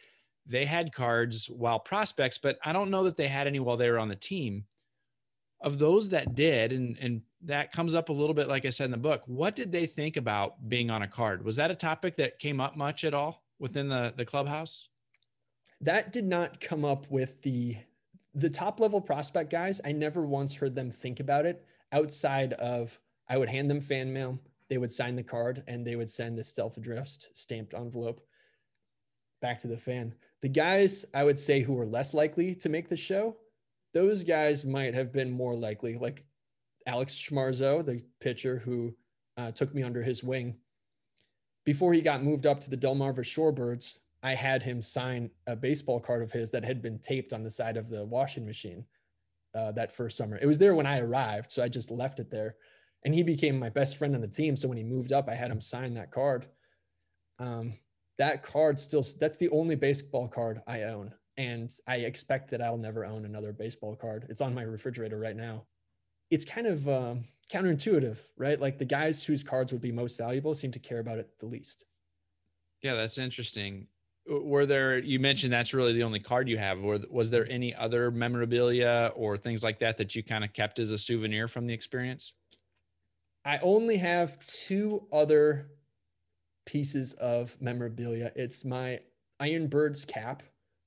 They 0.46 0.64
had 0.64 0.92
cards 0.92 1.48
while 1.48 1.78
prospects, 1.78 2.36
but 2.36 2.58
I 2.64 2.72
don't 2.72 2.90
know 2.90 3.04
that 3.04 3.16
they 3.16 3.28
had 3.28 3.46
any 3.46 3.60
while 3.60 3.76
they 3.76 3.90
were 3.90 4.00
on 4.00 4.08
the 4.08 4.16
team 4.16 4.64
of 5.60 5.78
those 5.78 6.08
that 6.10 6.34
did, 6.34 6.72
and, 6.72 6.98
and 7.00 7.22
that 7.42 7.72
comes 7.72 7.94
up 7.94 8.08
a 8.08 8.12
little 8.12 8.34
bit, 8.34 8.48
like 8.48 8.66
I 8.66 8.70
said 8.70 8.86
in 8.86 8.90
the 8.90 8.96
book, 8.96 9.22
what 9.26 9.54
did 9.56 9.70
they 9.70 9.86
think 9.86 10.16
about 10.16 10.68
being 10.68 10.90
on 10.90 11.02
a 11.02 11.08
card? 11.08 11.44
Was 11.44 11.56
that 11.56 11.70
a 11.70 11.76
topic 11.76 12.16
that 12.16 12.38
came 12.38 12.60
up 12.60 12.76
much 12.76 13.04
at 13.04 13.14
all 13.14 13.44
within 13.58 13.88
the, 13.88 14.12
the 14.16 14.24
clubhouse? 14.24 14.88
That 15.80 16.12
did 16.12 16.26
not 16.26 16.60
come 16.60 16.84
up 16.84 17.10
with 17.10 17.40
the 17.42 17.76
the 18.36 18.50
top 18.50 18.80
level 18.80 19.00
prospect 19.00 19.48
guys. 19.48 19.80
I 19.84 19.92
never 19.92 20.26
once 20.26 20.56
heard 20.56 20.74
them 20.74 20.90
think 20.90 21.20
about 21.20 21.46
it 21.46 21.64
outside 21.92 22.52
of 22.54 22.98
I 23.28 23.38
would 23.38 23.48
hand 23.48 23.70
them 23.70 23.80
fan 23.80 24.12
mail, 24.12 24.38
they 24.68 24.78
would 24.78 24.92
sign 24.92 25.16
the 25.16 25.22
card, 25.22 25.62
and 25.66 25.86
they 25.86 25.96
would 25.96 26.10
send 26.10 26.38
this 26.38 26.54
self-addressed 26.54 27.30
stamped 27.34 27.74
envelope 27.74 28.20
back 29.40 29.58
to 29.58 29.68
the 29.68 29.76
fan. 29.76 30.14
The 30.42 30.48
guys 30.48 31.04
I 31.14 31.24
would 31.24 31.38
say 31.38 31.60
who 31.60 31.74
were 31.74 31.86
less 31.86 32.14
likely 32.14 32.54
to 32.56 32.68
make 32.68 32.88
the 32.88 32.96
show 32.96 33.36
those 33.94 34.24
guys 34.24 34.64
might 34.66 34.92
have 34.92 35.12
been 35.12 35.30
more 35.30 35.54
likely, 35.54 35.96
like 35.96 36.24
Alex 36.86 37.14
Schmarzo, 37.14 37.86
the 37.86 38.02
pitcher 38.20 38.58
who 38.58 38.94
uh, 39.38 39.52
took 39.52 39.72
me 39.72 39.82
under 39.82 40.02
his 40.02 40.22
wing. 40.22 40.56
Before 41.64 41.94
he 41.94 42.02
got 42.02 42.22
moved 42.22 42.44
up 42.44 42.60
to 42.60 42.70
the 42.70 42.76
Delmarva 42.76 43.20
Shorebirds, 43.20 43.98
I 44.22 44.34
had 44.34 44.62
him 44.62 44.82
sign 44.82 45.30
a 45.46 45.54
baseball 45.54 46.00
card 46.00 46.22
of 46.22 46.32
his 46.32 46.50
that 46.50 46.64
had 46.64 46.82
been 46.82 46.98
taped 46.98 47.32
on 47.32 47.42
the 47.42 47.50
side 47.50 47.76
of 47.76 47.88
the 47.88 48.04
washing 48.04 48.44
machine 48.44 48.84
uh, 49.54 49.72
that 49.72 49.92
first 49.92 50.16
summer. 50.16 50.38
It 50.42 50.46
was 50.46 50.58
there 50.58 50.74
when 50.74 50.86
I 50.86 50.98
arrived, 50.98 51.50
so 51.50 51.62
I 51.62 51.68
just 51.68 51.90
left 51.90 52.20
it 52.20 52.30
there. 52.30 52.56
And 53.04 53.14
he 53.14 53.22
became 53.22 53.58
my 53.58 53.68
best 53.68 53.96
friend 53.96 54.14
on 54.14 54.20
the 54.20 54.28
team. 54.28 54.56
So 54.56 54.68
when 54.68 54.78
he 54.78 54.84
moved 54.84 55.12
up, 55.12 55.28
I 55.28 55.34
had 55.34 55.50
him 55.50 55.60
sign 55.60 55.94
that 55.94 56.10
card. 56.10 56.46
Um, 57.38 57.74
that 58.18 58.42
card 58.42 58.78
still 58.78 59.04
that's 59.18 59.36
the 59.36 59.48
only 59.50 59.74
baseball 59.74 60.28
card 60.28 60.62
I 60.66 60.82
own, 60.82 61.12
and 61.36 61.72
I 61.86 61.96
expect 61.96 62.50
that 62.50 62.62
I'll 62.62 62.78
never 62.78 63.04
own 63.04 63.24
another 63.24 63.52
baseball 63.52 63.96
card. 63.96 64.26
It's 64.28 64.40
on 64.40 64.54
my 64.54 64.62
refrigerator 64.62 65.18
right 65.18 65.36
now. 65.36 65.64
It's 66.30 66.44
kind 66.44 66.66
of 66.66 66.88
um, 66.88 67.24
counterintuitive, 67.52 68.18
right? 68.36 68.60
Like 68.60 68.78
the 68.78 68.84
guys 68.84 69.24
whose 69.24 69.42
cards 69.42 69.72
would 69.72 69.82
be 69.82 69.92
most 69.92 70.16
valuable 70.16 70.54
seem 70.54 70.70
to 70.72 70.78
care 70.78 71.00
about 71.00 71.18
it 71.18 71.28
the 71.40 71.46
least. 71.46 71.84
Yeah, 72.82 72.94
that's 72.94 73.18
interesting. 73.18 73.88
Were 74.26 74.64
there? 74.64 74.98
You 74.98 75.18
mentioned 75.18 75.52
that's 75.52 75.74
really 75.74 75.92
the 75.92 76.02
only 76.02 76.20
card 76.20 76.48
you 76.48 76.56
have. 76.56 76.82
Or 76.84 77.00
was 77.10 77.30
there 77.30 77.50
any 77.50 77.74
other 77.74 78.10
memorabilia 78.10 79.10
or 79.16 79.36
things 79.36 79.62
like 79.62 79.80
that 79.80 79.96
that 79.98 80.14
you 80.14 80.22
kind 80.22 80.44
of 80.44 80.52
kept 80.52 80.78
as 80.78 80.92
a 80.92 80.98
souvenir 80.98 81.48
from 81.48 81.66
the 81.66 81.74
experience? 81.74 82.32
I 83.44 83.58
only 83.58 83.96
have 83.98 84.38
two 84.40 85.06
other 85.12 85.70
pieces 86.66 87.12
of 87.14 87.56
memorabilia. 87.60 88.32
It's 88.34 88.64
my 88.64 89.00
Iron 89.38 89.66
Birds 89.66 90.04
cap 90.04 90.42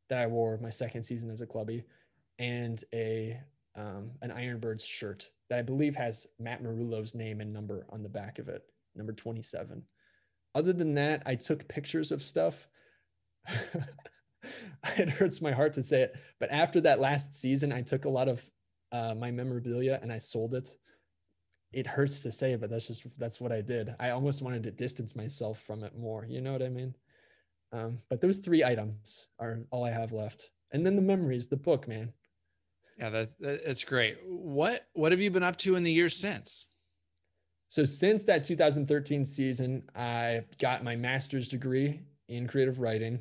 that 0.09 0.19
I 0.19 0.27
wore 0.27 0.57
my 0.57 0.69
second 0.69 1.03
season 1.03 1.29
as 1.29 1.41
a 1.41 1.47
clubby, 1.47 1.83
and 2.39 2.83
a 2.93 3.39
um, 3.75 4.11
an 4.23 4.31
Iron 4.31 4.59
Birds 4.59 4.83
shirt 4.83 5.29
that 5.49 5.59
I 5.59 5.61
believe 5.61 5.95
has 5.95 6.25
Matt 6.39 6.63
Marullo's 6.63 7.13
name 7.13 7.41
and 7.41 7.53
number 7.53 7.85
on 7.91 8.01
the 8.01 8.09
back 8.09 8.39
of 8.39 8.49
it, 8.49 8.63
number 8.95 9.13
27. 9.13 9.83
Other 10.55 10.73
than 10.73 10.95
that, 10.95 11.21
I 11.27 11.35
took 11.35 11.67
pictures 11.67 12.11
of 12.11 12.23
stuff. 12.23 12.67
it 14.97 15.09
hurts 15.09 15.41
my 15.41 15.51
heart 15.51 15.73
to 15.73 15.83
say 15.83 16.01
it, 16.01 16.15
but 16.39 16.51
after 16.51 16.81
that 16.81 16.99
last 16.99 17.35
season, 17.35 17.71
I 17.71 17.81
took 17.81 18.05
a 18.05 18.09
lot 18.09 18.27
of 18.27 18.49
uh, 18.91 19.13
my 19.15 19.29
memorabilia 19.29 19.99
and 20.01 20.11
I 20.11 20.17
sold 20.17 20.55
it 20.55 20.75
it 21.73 21.85
hurts 21.85 22.23
to 22.23 22.31
say, 22.31 22.55
but 22.55 22.69
that's 22.69 22.87
just 22.87 23.05
that's 23.17 23.41
what 23.41 23.51
I 23.51 23.61
did. 23.61 23.93
I 23.99 24.11
almost 24.11 24.41
wanted 24.41 24.63
to 24.63 24.71
distance 24.71 25.15
myself 25.15 25.61
from 25.61 25.83
it 25.83 25.97
more. 25.97 26.25
You 26.27 26.41
know 26.41 26.53
what 26.53 26.63
I 26.63 26.69
mean? 26.69 26.95
Um, 27.73 27.99
but 28.09 28.21
those 28.21 28.39
three 28.39 28.63
items 28.63 29.27
are 29.39 29.59
all 29.71 29.83
I 29.83 29.91
have 29.91 30.13
left, 30.13 30.49
and 30.71 30.85
then 30.85 30.95
the 30.95 31.01
memories, 31.01 31.47
the 31.47 31.57
book, 31.57 31.87
man. 31.87 32.13
Yeah, 32.97 33.09
that, 33.09 33.39
that 33.39 33.65
that's 33.65 33.83
great. 33.83 34.17
What 34.25 34.87
what 34.93 35.11
have 35.11 35.21
you 35.21 35.29
been 35.29 35.43
up 35.43 35.57
to 35.57 35.75
in 35.75 35.83
the 35.83 35.91
years 35.91 36.15
since? 36.15 36.67
So 37.69 37.83
since 37.83 38.23
that 38.23 38.45
2013 38.45 39.25
season, 39.25 39.83
I 39.93 40.45
got 40.57 40.85
my 40.85 40.95
master's 40.95 41.49
degree 41.49 41.99
in 42.29 42.47
creative 42.47 42.79
writing. 42.79 43.19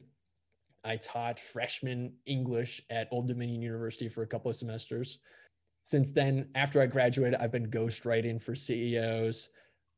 I 0.85 0.97
taught 0.97 1.41
freshman 1.41 2.13
English 2.27 2.81
at 2.91 3.09
Old 3.11 3.27
Dominion 3.27 3.61
University 3.61 4.09
for 4.09 4.23
a 4.23 4.27
couple 4.27 4.49
of 4.49 4.57
semesters 4.57 5.19
since 5.87 6.11
then, 6.11 6.49
after 6.57 6.83
I 6.83 6.87
graduated, 6.87 7.39
I've 7.39 7.53
been 7.53 7.71
ghostwriting 7.71 8.43
for 8.43 8.57
CEOs. 8.57 9.51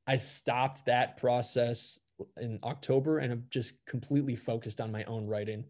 I 0.06 0.16
stopped 0.16 0.84
that 0.84 1.16
process 1.16 1.98
in 2.36 2.58
October 2.62 3.20
and 3.20 3.32
i've 3.32 3.48
just 3.48 3.72
completely 3.86 4.36
focused 4.36 4.82
on 4.82 4.92
my 4.92 5.02
own 5.04 5.26
writing, 5.26 5.64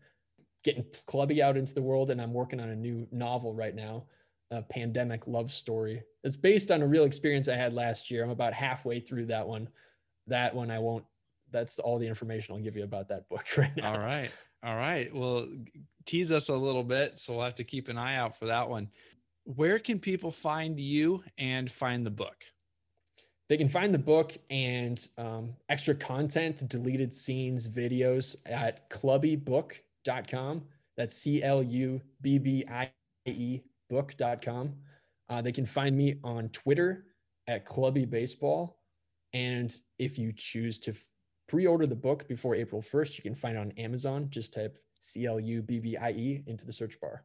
getting 0.65 0.83
clubbie 1.07 1.39
out 1.39 1.57
into 1.57 1.73
the 1.73 1.83
world. 1.83 2.11
And 2.11 2.21
I'm 2.21 2.33
working 2.33 2.59
on 2.59 2.71
a 2.71 2.75
new 2.75 3.07
novel 3.13 3.55
right 3.55 3.77
now, 3.77 4.07
a 4.51 4.61
pandemic 4.61 5.29
love 5.29 5.53
story. 5.53 6.03
It's 6.25 6.37
based 6.37 6.73
on 6.73 6.83
a 6.83 6.87
real 6.89 7.05
experience 7.05 7.47
I 7.47 7.55
had 7.55 7.73
last 7.73 8.11
year. 8.11 8.25
I'm 8.25 8.31
about 8.31 8.53
halfway 8.53 8.99
through 8.99 9.27
that 9.27 9.47
one. 9.47 9.69
That 10.27 10.53
one 10.53 10.73
I 10.73 10.81
won't, 10.81 11.05
that's 11.53 11.79
all 11.79 11.97
the 11.97 12.09
information 12.09 12.57
I'll 12.57 12.61
give 12.61 12.77
you 12.77 12.83
about 12.83 13.07
that 13.11 13.29
book 13.29 13.47
right 13.57 13.77
now. 13.77 13.93
All 13.93 14.01
right. 14.01 14.37
All 14.65 14.75
right. 14.75 15.15
Well, 15.15 15.47
tease 16.07 16.33
us 16.33 16.49
a 16.49 16.57
little 16.57 16.83
bit. 16.83 17.19
So 17.19 17.35
we'll 17.35 17.45
have 17.45 17.55
to 17.55 17.65
keep 17.65 17.87
an 17.87 17.99
eye 17.99 18.17
out 18.17 18.37
for 18.37 18.47
that 18.47 18.69
one 18.69 18.89
where 19.55 19.79
can 19.79 19.99
people 19.99 20.31
find 20.31 20.79
you 20.79 21.25
and 21.39 21.71
find 21.71 22.05
the 22.05 22.11
book? 22.11 22.37
They 23.49 23.57
can 23.57 23.69
find 23.69 23.95
the 23.95 23.99
book 23.99 24.37
and 24.51 25.09
um, 25.17 25.55
extra 25.71 25.95
content, 25.95 26.69
deleted 26.69 27.15
scenes, 27.15 27.67
videos 27.67 28.37
at 28.45 28.91
clubbiebook.com. 28.91 30.63
That's 30.99 31.15
C 31.15 31.43
L 31.43 31.63
U 31.63 32.01
B 32.21 32.39
B 32.39 32.65
I 32.71 32.91
E 33.25 33.61
book.com. 33.89 34.75
Uh, 35.31 35.41
they 35.41 35.53
can 35.53 35.65
find 35.65 35.97
me 35.97 36.17
on 36.23 36.51
Twitter 36.51 37.07
at 37.47 37.65
Clubbie 37.65 38.09
Baseball. 38.09 38.77
And 39.33 39.75
if 39.99 40.19
you 40.19 40.33
choose 40.35 40.79
to 40.81 40.91
f- 40.91 41.11
pre 41.49 41.67
order 41.67 41.87
the 41.87 41.95
book 41.95 42.29
before 42.29 42.55
April 42.55 42.83
1st, 42.83 43.17
you 43.17 43.23
can 43.23 43.35
find 43.35 43.57
it 43.57 43.61
on 43.61 43.73
Amazon. 43.79 44.27
Just 44.29 44.53
type 44.53 44.77
C 45.01 45.25
L 45.25 45.41
U 45.41 45.63
B 45.63 45.79
B 45.79 45.97
I 45.97 46.11
E 46.11 46.43
into 46.47 46.67
the 46.67 46.73
search 46.73 47.01
bar. 47.01 47.25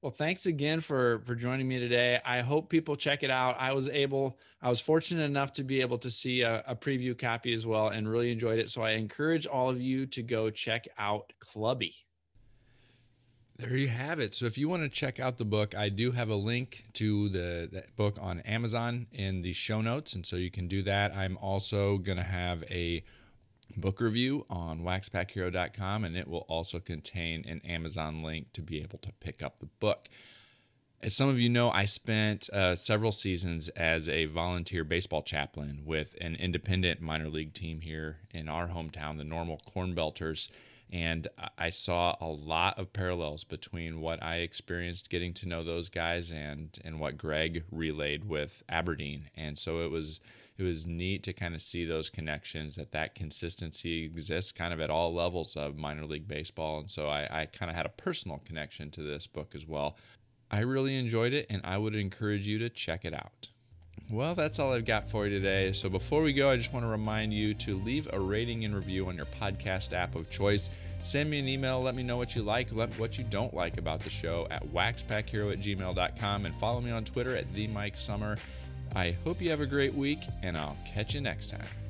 Well, 0.00 0.12
thanks 0.12 0.46
again 0.46 0.80
for 0.80 1.22
for 1.26 1.34
joining 1.34 1.66
me 1.66 1.80
today. 1.80 2.20
I 2.24 2.40
hope 2.40 2.70
people 2.70 2.94
check 2.94 3.24
it 3.24 3.30
out. 3.30 3.56
I 3.58 3.72
was 3.72 3.88
able, 3.88 4.38
I 4.62 4.68
was 4.68 4.78
fortunate 4.78 5.24
enough 5.24 5.52
to 5.54 5.64
be 5.64 5.80
able 5.80 5.98
to 5.98 6.10
see 6.10 6.42
a, 6.42 6.62
a, 6.68 6.76
preview 6.76 7.18
copy 7.18 7.52
as 7.52 7.66
well, 7.66 7.88
and 7.88 8.08
really 8.08 8.30
enjoyed 8.30 8.60
it. 8.60 8.70
So 8.70 8.82
I 8.82 8.92
encourage 8.92 9.46
all 9.46 9.68
of 9.68 9.80
you 9.80 10.06
to 10.06 10.22
go 10.22 10.50
check 10.50 10.86
out 10.98 11.32
Clubbie. 11.40 11.94
There 13.56 13.76
you 13.76 13.88
have 13.88 14.20
it. 14.20 14.36
So 14.36 14.46
if 14.46 14.56
you 14.56 14.68
want 14.68 14.84
to 14.84 14.88
check 14.88 15.18
out 15.18 15.36
the 15.36 15.44
book, 15.44 15.76
I 15.76 15.88
do 15.88 16.12
have 16.12 16.28
a 16.28 16.36
link 16.36 16.84
to 16.92 17.28
the, 17.28 17.82
book 17.96 18.16
on 18.20 18.38
Amazon 18.40 19.08
in 19.10 19.42
the 19.42 19.52
show 19.52 19.80
notes, 19.80 20.12
and 20.12 20.24
so 20.24 20.36
you 20.36 20.52
can 20.52 20.68
do 20.68 20.80
that. 20.82 21.12
I'm 21.16 21.36
also 21.38 21.98
going 21.98 22.18
to 22.18 22.24
have 22.24 22.62
a 22.70 23.02
book 23.76 24.00
review 24.00 24.44
on 24.48 24.80
waxpackhero.com, 24.80 26.04
and 26.04 26.16
it 26.16 26.28
will 26.28 26.46
also 26.48 26.78
contain 26.80 27.44
an 27.46 27.60
Amazon 27.64 28.22
link 28.22 28.52
to 28.52 28.62
be 28.62 28.82
able 28.82 28.98
to 28.98 29.12
pick 29.20 29.42
up 29.42 29.58
the 29.58 29.66
book. 29.66 30.08
As 31.00 31.14
some 31.14 31.28
of 31.28 31.38
you 31.38 31.48
know, 31.48 31.70
I 31.70 31.84
spent 31.84 32.50
uh, 32.50 32.74
several 32.74 33.12
seasons 33.12 33.68
as 33.70 34.08
a 34.08 34.24
volunteer 34.24 34.82
baseball 34.82 35.22
chaplain 35.22 35.82
with 35.84 36.16
an 36.20 36.34
independent 36.34 37.00
minor 37.00 37.28
league 37.28 37.54
team 37.54 37.82
here 37.82 38.18
in 38.32 38.48
our 38.48 38.66
hometown, 38.68 39.16
the 39.16 39.24
Normal 39.24 39.58
Corn 39.58 39.94
Belters. 39.94 40.48
And 40.90 41.28
I 41.58 41.70
saw 41.70 42.16
a 42.20 42.26
lot 42.26 42.78
of 42.78 42.92
parallels 42.92 43.44
between 43.44 44.00
what 44.00 44.22
I 44.22 44.36
experienced 44.36 45.10
getting 45.10 45.34
to 45.34 45.48
know 45.48 45.62
those 45.62 45.90
guys 45.90 46.30
and, 46.30 46.78
and 46.84 46.98
what 46.98 47.18
Greg 47.18 47.64
relayed 47.70 48.24
with 48.24 48.62
Aberdeen. 48.68 49.24
And 49.36 49.58
so 49.58 49.80
it 49.80 49.90
was 49.90 50.20
it 50.56 50.64
was 50.64 50.88
neat 50.88 51.22
to 51.22 51.32
kind 51.32 51.54
of 51.54 51.62
see 51.62 51.84
those 51.84 52.10
connections 52.10 52.74
that 52.76 52.90
that 52.90 53.14
consistency 53.14 54.04
exists 54.04 54.50
kind 54.50 54.74
of 54.74 54.80
at 54.80 54.90
all 54.90 55.14
levels 55.14 55.54
of 55.54 55.76
minor 55.76 56.04
league 56.04 56.26
baseball. 56.26 56.80
And 56.80 56.90
so 56.90 57.08
i, 57.08 57.28
I 57.30 57.46
kind 57.46 57.70
of 57.70 57.76
had 57.76 57.86
a 57.86 57.90
personal 57.90 58.38
connection 58.44 58.90
to 58.92 59.02
this 59.02 59.26
book 59.26 59.54
as 59.54 59.66
well. 59.66 59.96
I 60.50 60.60
really 60.60 60.96
enjoyed 60.96 61.34
it 61.34 61.46
and 61.50 61.60
i 61.62 61.76
would 61.76 61.94
encourage 61.94 62.46
you 62.46 62.58
to 62.58 62.70
check 62.70 63.04
it 63.04 63.12
out 63.12 63.50
well, 64.10 64.34
that's 64.34 64.58
all 64.58 64.72
I've 64.72 64.84
got 64.84 65.08
for 65.08 65.26
you 65.26 65.38
today. 65.38 65.72
So 65.72 65.88
before 65.88 66.22
we 66.22 66.32
go, 66.32 66.50
I 66.50 66.56
just 66.56 66.72
want 66.72 66.84
to 66.84 66.88
remind 66.88 67.32
you 67.32 67.54
to 67.54 67.76
leave 67.76 68.08
a 68.12 68.18
rating 68.18 68.64
and 68.64 68.74
review 68.74 69.08
on 69.08 69.16
your 69.16 69.26
podcast 69.26 69.92
app 69.92 70.14
of 70.14 70.30
choice. 70.30 70.70
Send 71.02 71.30
me 71.30 71.38
an 71.38 71.48
email. 71.48 71.80
Let 71.80 71.94
me 71.94 72.02
know 72.02 72.16
what 72.16 72.34
you 72.34 72.42
like, 72.42 72.70
what 72.70 73.18
you 73.18 73.24
don't 73.24 73.54
like 73.54 73.78
about 73.78 74.00
the 74.00 74.10
show 74.10 74.46
at 74.50 74.66
waxpackhero 74.68 75.52
at 75.52 75.58
gmail.com 75.58 76.46
and 76.46 76.54
follow 76.56 76.80
me 76.80 76.90
on 76.90 77.04
Twitter 77.04 77.36
at 77.36 77.52
the 77.54 77.68
Mike 77.68 77.96
Sommer. 77.96 78.36
I 78.94 79.16
hope 79.24 79.40
you 79.40 79.50
have 79.50 79.60
a 79.60 79.66
great 79.66 79.94
week, 79.94 80.20
and 80.42 80.56
I'll 80.56 80.76
catch 80.86 81.14
you 81.14 81.20
next 81.20 81.50
time. 81.50 81.87